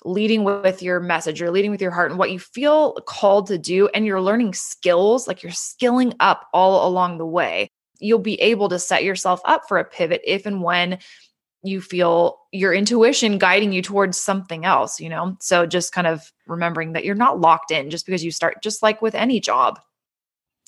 [0.05, 3.57] leading with your message, you're leading with your heart and what you feel called to
[3.57, 7.69] do, and you're learning skills, like you're skilling up all along the way
[8.01, 10.99] you'll be able to set yourself up for a pivot if and when
[11.63, 15.37] you feel your intuition guiding you towards something else, you know?
[15.39, 18.81] So just kind of remembering that you're not locked in just because you start, just
[18.81, 19.79] like with any job.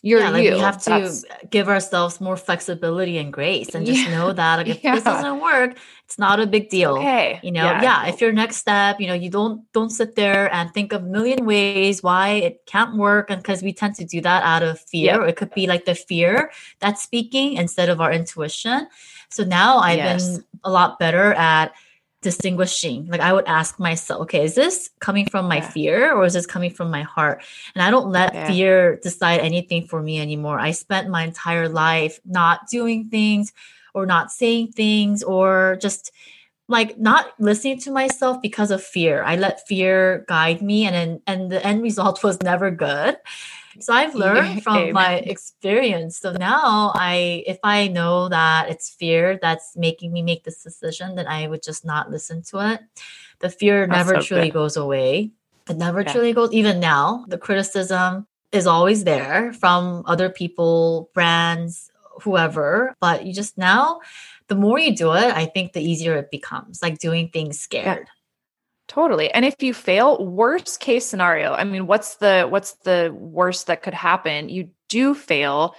[0.06, 0.52] You're yeah, like you.
[0.52, 4.58] We have to That's, give ourselves more flexibility and grace and just yeah, know that
[4.58, 4.96] like, if yeah.
[4.96, 6.98] this doesn't work, it's not a big deal.
[6.98, 7.40] Okay.
[7.42, 7.82] You know, yeah.
[7.82, 8.08] yeah.
[8.08, 11.06] If your next step, you know, you don't don't sit there and think of a
[11.06, 13.30] million ways why it can't work.
[13.30, 15.22] And because we tend to do that out of fear.
[15.22, 15.30] Yep.
[15.30, 18.88] It could be like the fear that's speaking instead of our intuition.
[19.30, 20.28] So now I've yes.
[20.28, 21.74] been a lot better at
[22.24, 23.08] distinguishing.
[23.08, 25.70] Like I would ask myself, okay, is this coming from my yeah.
[25.70, 27.44] fear or is this coming from my heart?
[27.76, 28.48] And I don't let yeah.
[28.48, 30.60] fear decide anything for me anymore.
[30.60, 33.54] I spent my entire life not doing things
[33.94, 36.12] or not saying things or just
[36.68, 39.24] like not listening to myself because of fear.
[39.24, 43.18] I let fear guide me and then and the end result was never good.
[43.80, 44.94] So I've learned from Amen.
[44.94, 46.18] my experience.
[46.18, 51.16] So now I if I know that it's fear that's making me make this decision,
[51.16, 52.82] then I would just not listen to it.
[53.40, 54.54] The fear that's never so truly good.
[54.54, 55.32] goes away.
[55.70, 56.12] It never yeah.
[56.12, 57.26] truly goes even now.
[57.28, 61.90] The criticism is always there from other people, brands,
[62.22, 64.00] whoever, but you just now
[64.48, 68.06] the more you do it, I think the easier it becomes, like doing things scared.
[68.06, 68.12] Yeah.
[68.88, 69.32] Totally.
[69.32, 73.82] And if you fail, worst case scenario, I mean, what's the what's the worst that
[73.82, 74.50] could happen?
[74.50, 75.76] You do fail.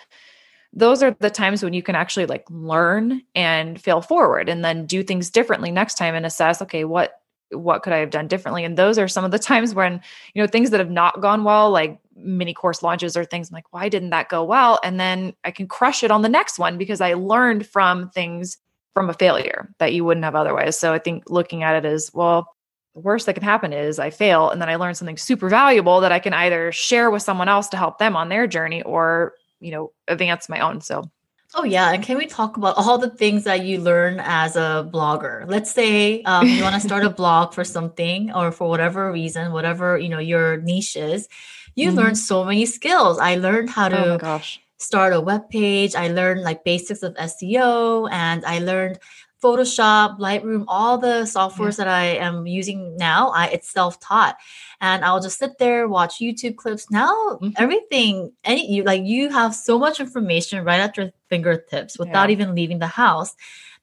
[0.72, 4.86] Those are the times when you can actually like learn and fail forward and then
[4.86, 7.20] do things differently next time and assess, okay, what
[7.54, 8.64] what could I have done differently?
[8.64, 10.00] And those are some of the times when,
[10.34, 13.54] you know, things that have not gone well, like mini course launches or things I'm
[13.54, 14.78] like, why didn't that go well?
[14.84, 18.58] And then I can crush it on the next one because I learned from things
[18.92, 20.78] from a failure that you wouldn't have otherwise.
[20.78, 22.54] So I think looking at it as, well,
[22.94, 26.00] the worst that can happen is I fail and then I learn something super valuable
[26.00, 29.34] that I can either share with someone else to help them on their journey or,
[29.58, 30.80] you know, advance my own.
[30.80, 31.10] So
[31.56, 34.88] Oh yeah, and can we talk about all the things that you learn as a
[34.92, 35.44] blogger?
[35.48, 39.52] Let's say um, you want to start a blog for something or for whatever reason,
[39.52, 41.28] whatever you know your niche is.
[41.76, 41.98] You mm-hmm.
[41.98, 43.18] learn so many skills.
[43.18, 44.40] I learned how to oh
[44.78, 45.94] start a web page.
[45.94, 48.98] I learned like basics of SEO, and I learned
[49.44, 51.84] Photoshop, Lightroom, all the softwares yeah.
[51.84, 54.36] that I am using now, I it's self-taught.
[54.84, 56.90] And I'll just sit there, watch YouTube clips.
[56.90, 57.52] Now mm-hmm.
[57.56, 62.34] everything, any you like you have so much information right at your fingertips without yeah.
[62.34, 63.34] even leaving the house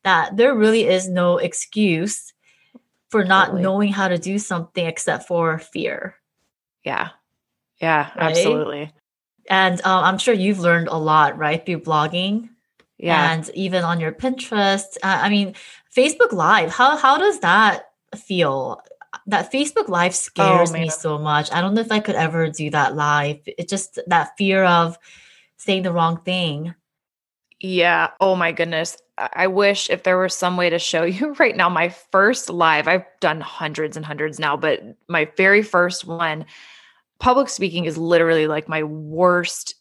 [0.04, 2.34] that there really is no excuse
[3.10, 3.64] for not totally.
[3.64, 6.18] knowing how to do something except for fear.
[6.86, 7.10] Yeah.
[7.80, 8.38] Yeah, right?
[8.38, 8.93] absolutely.
[9.49, 12.49] And um, I'm sure you've learned a lot, right, through blogging
[12.99, 13.34] yeah.
[13.34, 14.97] and even on your Pinterest.
[15.02, 15.56] Uh, I mean,
[15.97, 16.70] Facebook Live.
[16.72, 18.84] How how does that feel?
[19.32, 21.51] That Facebook Live oh, scares oh, me so much.
[21.53, 23.39] I don't know if I could ever do that live.
[23.45, 24.97] It's just that fear of
[25.55, 26.75] saying the wrong thing.
[27.61, 28.09] Yeah.
[28.19, 28.97] Oh my goodness.
[29.17, 32.89] I wish if there was some way to show you right now my first live.
[32.89, 36.45] I've done hundreds and hundreds now, but my very first one,
[37.19, 39.75] public speaking is literally like my worst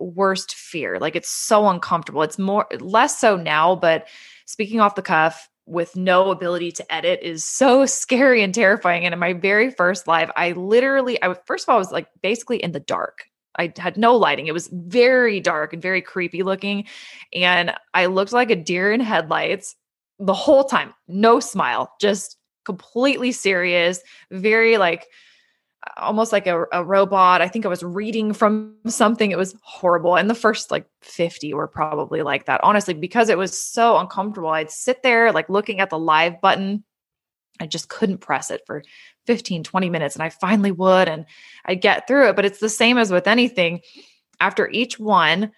[0.00, 0.98] worst fear.
[0.98, 2.22] Like it's so uncomfortable.
[2.22, 4.06] It's more less so now, but
[4.44, 9.04] speaking off the cuff with no ability to edit is so scary and terrifying.
[9.04, 12.08] And in my very first live, I literally I first of all I was like
[12.22, 13.24] basically in the dark.
[13.58, 14.46] I had no lighting.
[14.46, 16.86] It was very dark and very creepy looking.
[17.34, 19.76] And I looked like a deer in headlights
[20.18, 20.94] the whole time.
[21.06, 24.00] No smile, just completely serious,
[24.30, 25.06] very like
[25.96, 27.42] almost like a, a, robot.
[27.42, 29.30] I think I was reading from something.
[29.30, 30.16] It was horrible.
[30.16, 34.50] And the first like 50 were probably like that, honestly, because it was so uncomfortable.
[34.50, 36.84] I'd sit there like looking at the live button.
[37.60, 38.82] I just couldn't press it for
[39.26, 40.16] 15, 20 minutes.
[40.16, 41.26] And I finally would, and
[41.64, 42.36] I'd get through it.
[42.36, 43.80] But it's the same as with anything.
[44.40, 45.50] After each one, I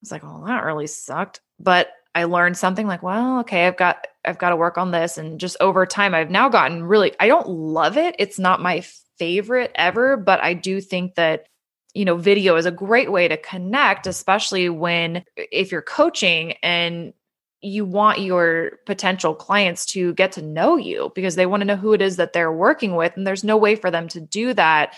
[0.00, 1.40] was like, oh, that really sucked.
[1.58, 5.18] But I learned something like, well, okay, I've got I've got to work on this.
[5.18, 8.14] And just over time, I've now gotten really, I don't love it.
[8.18, 8.84] It's not my
[9.22, 11.46] favorite ever, but I do think that
[11.94, 17.12] you know video is a great way to connect especially when if you're coaching and
[17.60, 21.76] you want your potential clients to get to know you because they want to know
[21.76, 24.54] who it is that they're working with and there's no way for them to do
[24.54, 24.94] that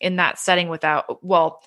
[0.00, 1.60] in that setting without well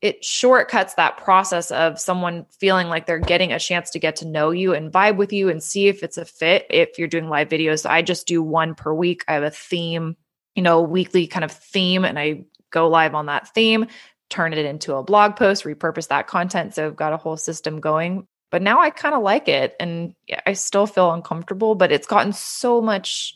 [0.00, 4.26] it shortcuts that process of someone feeling like they're getting a chance to get to
[4.26, 7.28] know you and vibe with you and see if it's a fit if you're doing
[7.28, 7.88] live videos.
[7.88, 9.24] I just do one per week.
[9.28, 10.16] I have a theme
[10.54, 13.86] you know, weekly kind of theme and I go live on that theme,
[14.28, 16.74] turn it into a blog post, repurpose that content.
[16.74, 18.26] So I've got a whole system going.
[18.50, 22.32] But now I kind of like it and I still feel uncomfortable, but it's gotten
[22.32, 23.34] so much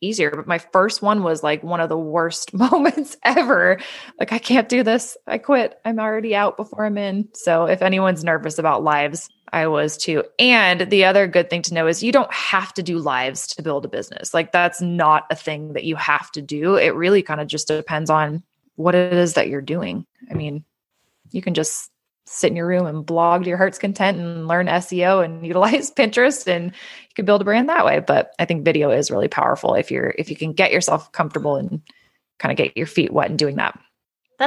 [0.00, 0.30] easier.
[0.30, 3.78] But my first one was like one of the worst moments ever.
[4.18, 5.16] Like, I can't do this.
[5.26, 5.78] I quit.
[5.84, 7.28] I'm already out before I'm in.
[7.34, 10.24] So if anyone's nervous about lives, I was too.
[10.40, 13.62] And the other good thing to know is you don't have to do lives to
[13.62, 14.34] build a business.
[14.34, 16.74] Like that's not a thing that you have to do.
[16.74, 18.42] It really kind of just depends on
[18.74, 20.06] what it is that you're doing.
[20.28, 20.64] I mean,
[21.30, 21.88] you can just
[22.26, 25.92] sit in your room and blog to your heart's content and learn SEO and utilize
[25.92, 28.00] Pinterest and you can build a brand that way.
[28.00, 31.54] But I think video is really powerful if you're if you can get yourself comfortable
[31.54, 31.80] and
[32.40, 33.78] kind of get your feet wet in doing that.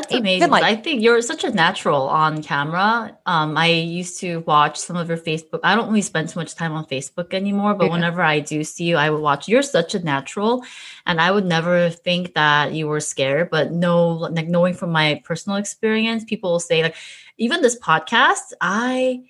[0.01, 0.51] That's amazing.
[0.51, 3.17] Like, I think you're such a natural on camera.
[3.25, 5.59] Um, I used to watch some of your Facebook.
[5.63, 7.93] I don't really spend too much time on Facebook anymore, but yeah.
[7.93, 9.47] whenever I do see you, I would watch.
[9.47, 10.63] You're such a natural,
[11.07, 13.49] and I would never think that you were scared.
[13.49, 16.95] But no, like knowing from my personal experience, people will say like,
[17.39, 19.23] even this podcast, I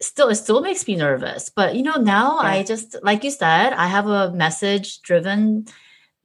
[0.00, 1.48] still it still makes me nervous.
[1.48, 2.48] But you know, now yeah.
[2.48, 5.66] I just like you said, I have a message driven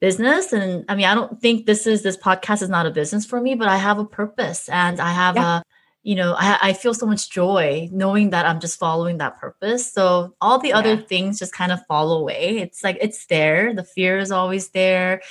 [0.03, 0.51] business.
[0.51, 3.39] And i mean i don't think this is this podcast is not a business for
[3.39, 5.59] me but i have a purpose and i have yeah.
[5.59, 5.63] a
[6.03, 9.89] you know I, I feel so much joy knowing that i'm just following that purpose.
[9.89, 10.79] So all the yeah.
[10.79, 12.57] other things just kind of fall away.
[12.57, 13.73] It's like it's there.
[13.73, 15.21] The fear is always there.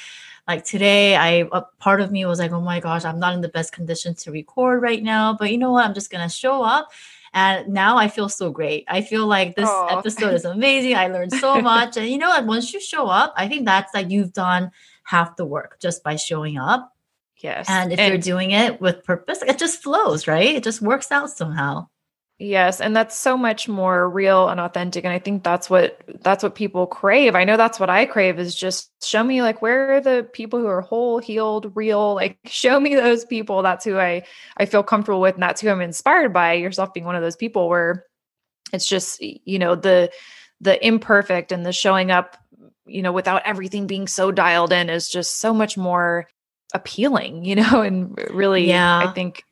[0.48, 3.42] Like today i a part of me was like oh my gosh i'm not in
[3.42, 5.36] the best condition to record right now.
[5.38, 5.84] But you know what?
[5.84, 6.88] I'm just gonna show up
[7.34, 8.84] and now I feel so great.
[8.88, 9.98] I feel like this Aww.
[9.98, 10.96] episode is amazing.
[10.96, 11.96] I learned so much.
[11.96, 12.46] And you know what?
[12.46, 14.70] Once you show up, I think that's like you've done
[15.04, 16.92] half the work just by showing up.
[17.38, 17.68] Yes.
[17.68, 20.54] And if and- you're doing it with purpose, it just flows, right?
[20.54, 21.88] It just works out somehow.
[22.38, 26.42] Yes, and that's so much more real and authentic and I think that's what that's
[26.42, 27.36] what people crave.
[27.36, 30.58] I know that's what I crave is just show me like where are the people
[30.58, 33.62] who are whole, healed, real, like show me those people.
[33.62, 34.24] That's who I
[34.56, 36.54] I feel comfortable with and that's who I'm inspired by.
[36.54, 38.06] Yourself being one of those people where
[38.72, 40.10] it's just you know the
[40.60, 42.36] the imperfect and the showing up
[42.86, 46.26] you know without everything being so dialed in is just so much more
[46.74, 48.98] appealing, you know, and really yeah.
[48.98, 49.44] I think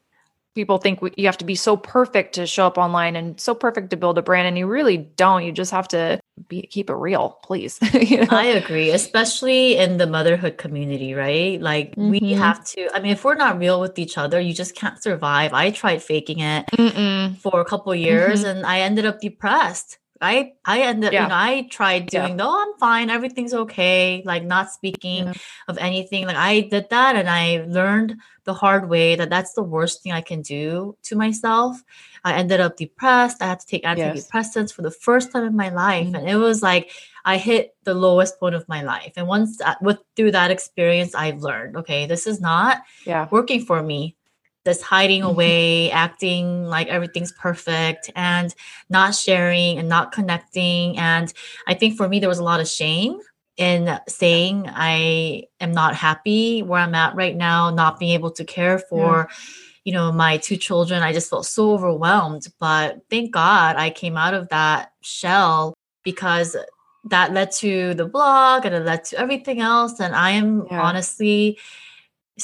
[0.55, 3.91] people think you have to be so perfect to show up online and so perfect
[3.91, 6.95] to build a brand and you really don't you just have to be keep it
[6.95, 8.27] real please you know?
[8.31, 12.11] i agree especially in the motherhood community right like mm-hmm.
[12.11, 15.03] we have to i mean if we're not real with each other you just can't
[15.03, 17.37] survive i tried faking it Mm-mm.
[17.37, 18.59] for a couple years mm-hmm.
[18.59, 21.23] and i ended up depressed I I ended yeah.
[21.23, 22.45] you know I tried doing yeah.
[22.47, 25.33] oh I'm fine everything's okay like not speaking yeah.
[25.69, 29.63] of anything like I did that and I learned the hard way that that's the
[29.63, 31.83] worst thing I can do to myself.
[32.25, 33.43] I ended up depressed.
[33.43, 34.73] I had to take antidepressants yes.
[34.73, 36.17] for the first time in my life mm-hmm.
[36.17, 36.91] and it was like
[37.25, 39.13] I hit the lowest point of my life.
[39.17, 43.29] And once that, with through that experience I've learned okay this is not yeah.
[43.31, 44.17] working for me
[44.65, 45.31] this hiding mm-hmm.
[45.31, 48.55] away, acting like everything's perfect and
[48.89, 50.99] not sharing and not connecting.
[50.99, 51.33] And
[51.67, 53.19] I think for me, there was a lot of shame
[53.57, 58.45] in saying I am not happy where I'm at right now, not being able to
[58.45, 59.29] care for.
[59.29, 59.37] Yeah.
[59.85, 62.47] You know, my two children, I just felt so overwhelmed.
[62.59, 66.57] But thank God I came out of that shell because
[67.05, 70.01] that led to the blog and it led to everything else.
[70.01, 70.83] And I am yeah.
[70.83, 71.59] honestly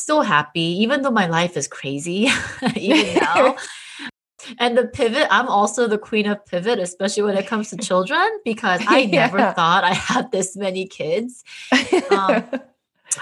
[0.02, 2.28] so happy, even though my life is crazy,
[2.76, 3.56] even now.
[4.58, 8.40] and the pivot, I'm also the queen of pivot, especially when it comes to children,
[8.44, 9.26] because I yeah.
[9.26, 11.44] never thought I had this many kids.
[12.10, 12.44] Um,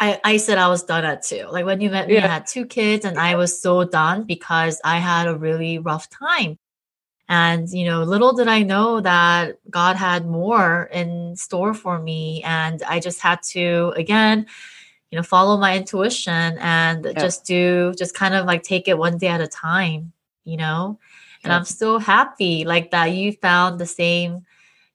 [0.00, 1.46] I, I said I was done at two.
[1.50, 2.24] Like when you met me, yeah.
[2.24, 6.08] I had two kids and I was so done because I had a really rough
[6.10, 6.58] time.
[7.28, 12.42] And, you know, little did I know that God had more in store for me.
[12.44, 14.46] And I just had to, again,
[15.14, 17.12] you know follow my intuition and yeah.
[17.12, 20.12] just do just kind of like take it one day at a time
[20.44, 20.98] you know?
[21.44, 24.44] And i'm so happy like that you found the same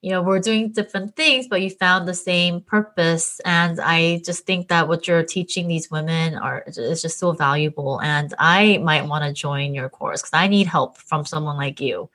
[0.02, 3.40] you know we're doing different things but you found the same purpose.
[3.46, 7.98] And i just think that what you're teaching these women are is just so valuable.
[8.02, 11.80] And i might want to join your course because i need help from someone like
[11.80, 12.10] you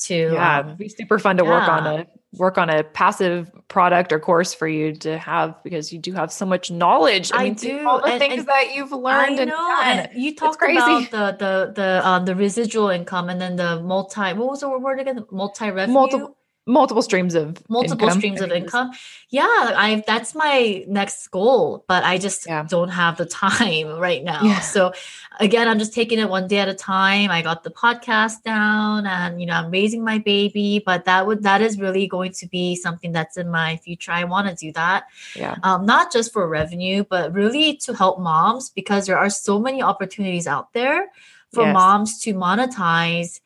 [0.00, 0.58] to yeah.
[0.58, 1.50] um, be super fun to yeah.
[1.50, 2.06] work on a
[2.36, 6.32] work on a passive product or course for you to have because you do have
[6.32, 7.32] so much knowledge.
[7.32, 9.40] I, I mean, do all the and, things and that you've learned.
[9.40, 13.40] I know, and, and you talked about the the the um the residual income and
[13.40, 14.32] then the multi.
[14.32, 15.24] What was the word again?
[15.30, 15.94] Multi revenue.
[15.94, 16.36] Multiple
[16.66, 18.18] multiple streams of multiple income.
[18.18, 18.90] streams of income
[19.30, 19.44] yeah
[19.76, 22.64] i that's my next goal but i just yeah.
[22.68, 24.58] don't have the time right now yeah.
[24.58, 24.92] so
[25.38, 29.06] again i'm just taking it one day at a time i got the podcast down
[29.06, 32.48] and you know i'm raising my baby but that would that is really going to
[32.48, 35.04] be something that's in my future i want to do that
[35.36, 39.60] yeah um, not just for revenue but really to help moms because there are so
[39.60, 41.06] many opportunities out there
[41.52, 41.72] for yes.
[41.72, 43.40] moms to monetize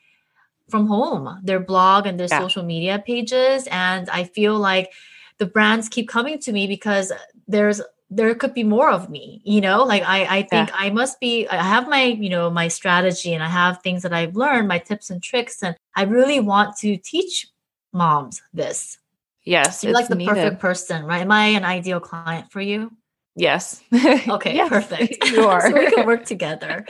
[0.70, 2.40] from home, their blog and their yeah.
[2.40, 3.68] social media pages.
[3.70, 4.92] And I feel like
[5.38, 7.12] the brands keep coming to me because
[7.48, 10.74] there's there could be more of me you know like i i think yeah.
[10.76, 14.12] i must be i have my you know my strategy and i have things that
[14.12, 17.48] i've learned my tips and tricks and i really want to teach
[17.92, 18.98] moms this
[19.44, 20.34] yes you're like the needed.
[20.34, 22.90] perfect person right am i an ideal client for you
[23.36, 23.80] yes
[24.28, 26.84] okay yes, perfect you are so we can work together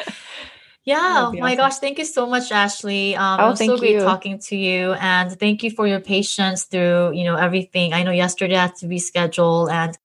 [0.85, 1.27] yeah.
[1.29, 1.57] Oh my awesome.
[1.57, 1.79] gosh.
[1.79, 3.17] Thank you so much, Ashley.
[3.17, 4.01] Um, oh, it was so great you.
[4.01, 4.93] talking to you.
[4.95, 7.93] And thank you for your patience through, you know, everything.
[7.93, 9.97] I know yesterday I had to reschedule and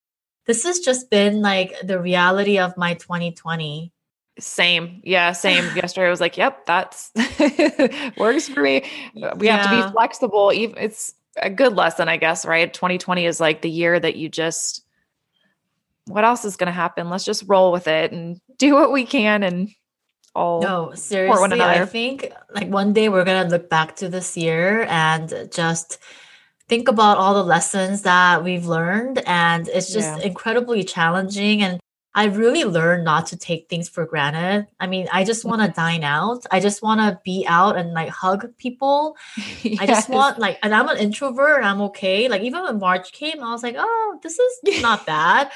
[0.45, 3.91] this has just been like the reality of my 2020.
[4.37, 5.01] Same.
[5.03, 5.63] Yeah, same.
[5.75, 7.11] yesterday I was like, yep, that's
[8.17, 8.83] works for me.
[9.37, 9.57] We yeah.
[9.57, 10.51] have to be flexible.
[10.53, 12.71] Even it's a good lesson, I guess, right?
[12.71, 14.83] 2020 is like the year that you just
[16.07, 17.09] what else is going to happen?
[17.09, 19.69] Let's just roll with it and do what we can and
[20.35, 24.83] all no seriously i think like one day we're gonna look back to this year
[24.89, 25.97] and just
[26.67, 30.25] think about all the lessons that we've learned and it's just yeah.
[30.25, 31.79] incredibly challenging and
[32.15, 34.67] I really learned not to take things for granted.
[34.79, 36.45] I mean, I just want to dine out.
[36.49, 39.17] I just want to be out and like hug people.
[39.61, 39.77] yes.
[39.81, 41.61] I just want like, and I'm an introvert.
[41.61, 42.29] I'm okay.
[42.29, 45.51] Like even when March came, I was like, oh, this is not bad.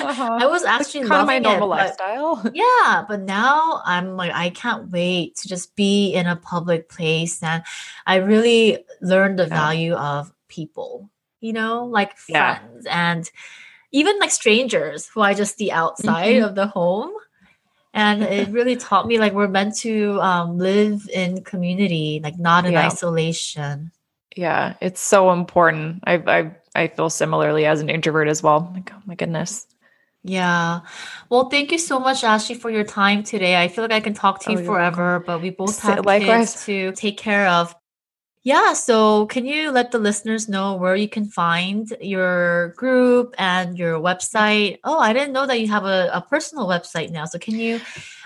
[0.00, 0.38] Uh-huh.
[0.40, 2.44] I was actually kind of my normal it, lifestyle.
[2.52, 7.40] yeah, but now I'm like, I can't wait to just be in a public place,
[7.40, 7.62] and
[8.04, 9.48] I really learned the yeah.
[9.48, 11.08] value of people.
[11.40, 13.10] You know, like friends yeah.
[13.10, 13.30] and
[13.92, 16.44] even like strangers who I just see outside mm-hmm.
[16.44, 17.12] of the home.
[17.92, 22.66] And it really taught me like we're meant to um, live in community, like not
[22.66, 22.86] in yeah.
[22.86, 23.92] isolation.
[24.36, 26.04] Yeah, it's so important.
[26.06, 28.70] I I I feel similarly as an introvert as well.
[28.74, 29.66] Like, oh my goodness.
[30.22, 30.80] Yeah.
[31.30, 33.60] Well, thank you so much, Ashley, for your time today.
[33.60, 36.52] I feel like I can talk to you oh, forever, but we both have Likewise.
[36.52, 37.74] kids to take care of.
[38.42, 43.76] Yeah, so can you let the listeners know where you can find your group and
[43.76, 44.78] your website?
[44.82, 47.26] Oh, I didn't know that you have a, a personal website now.
[47.26, 47.80] So can you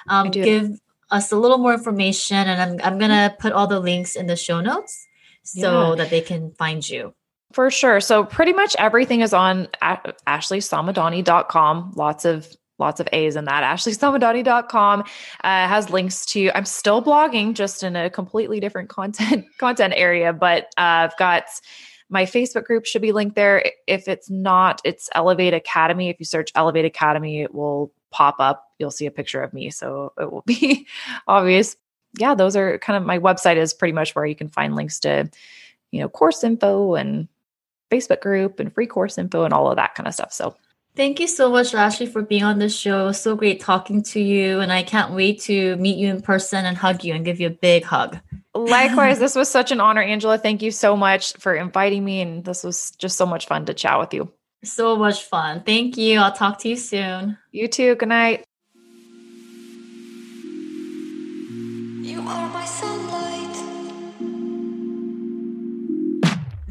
[0.08, 0.78] um, give
[1.10, 4.36] us a little more information, and I'm I'm gonna put all the links in the
[4.36, 5.06] show notes
[5.42, 5.94] so yeah.
[5.96, 7.14] that they can find you.
[7.52, 8.00] For sure.
[8.00, 11.92] So pretty much everything is on ashleysamadani.com.
[11.94, 12.48] Lots of
[12.78, 13.62] lots of A's in that.
[13.62, 15.04] AshleySamadani.com uh,
[15.44, 20.64] has links to, I'm still blogging just in a completely different content, content area, but
[20.76, 21.44] uh, I've got
[22.10, 23.70] my Facebook group should be linked there.
[23.86, 26.08] If it's not, it's Elevate Academy.
[26.08, 28.64] If you search Elevate Academy, it will pop up.
[28.78, 29.70] You'll see a picture of me.
[29.70, 30.86] So it will be
[31.26, 31.76] obvious.
[32.18, 35.00] Yeah, those are kind of my website is pretty much where you can find links
[35.00, 35.28] to,
[35.90, 37.26] you know, course info and
[37.90, 40.32] Facebook group and free course info and all of that kind of stuff.
[40.32, 40.54] So
[40.96, 43.02] Thank you so much, Ashley, for being on the show.
[43.02, 44.60] It was so great talking to you.
[44.60, 47.48] And I can't wait to meet you in person and hug you and give you
[47.48, 48.18] a big hug.
[48.54, 50.38] Likewise, this was such an honor, Angela.
[50.38, 52.20] Thank you so much for inviting me.
[52.20, 54.32] And this was just so much fun to chat with you.
[54.62, 55.64] So much fun.
[55.64, 56.20] Thank you.
[56.20, 57.38] I'll talk to you soon.
[57.50, 57.96] You too.
[57.96, 58.44] Good night.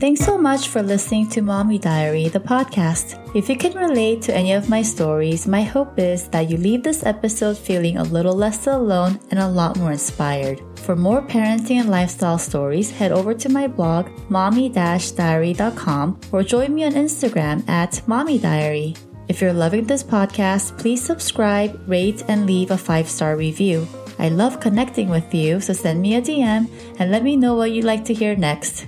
[0.03, 3.15] Thanks so much for listening to Mommy Diary, the podcast.
[3.33, 6.83] If you can relate to any of my stories, my hope is that you leave
[6.83, 10.59] this episode feeling a little less alone and a lot more inspired.
[10.79, 16.83] For more parenting and lifestyle stories, head over to my blog, mommy-diary.com, or join me
[16.83, 18.95] on Instagram at Mommy Diary.
[19.29, 23.87] If you're loving this podcast, please subscribe, rate, and leave a five star review.
[24.19, 26.67] I love connecting with you, so send me a DM
[26.99, 28.87] and let me know what you'd like to hear next.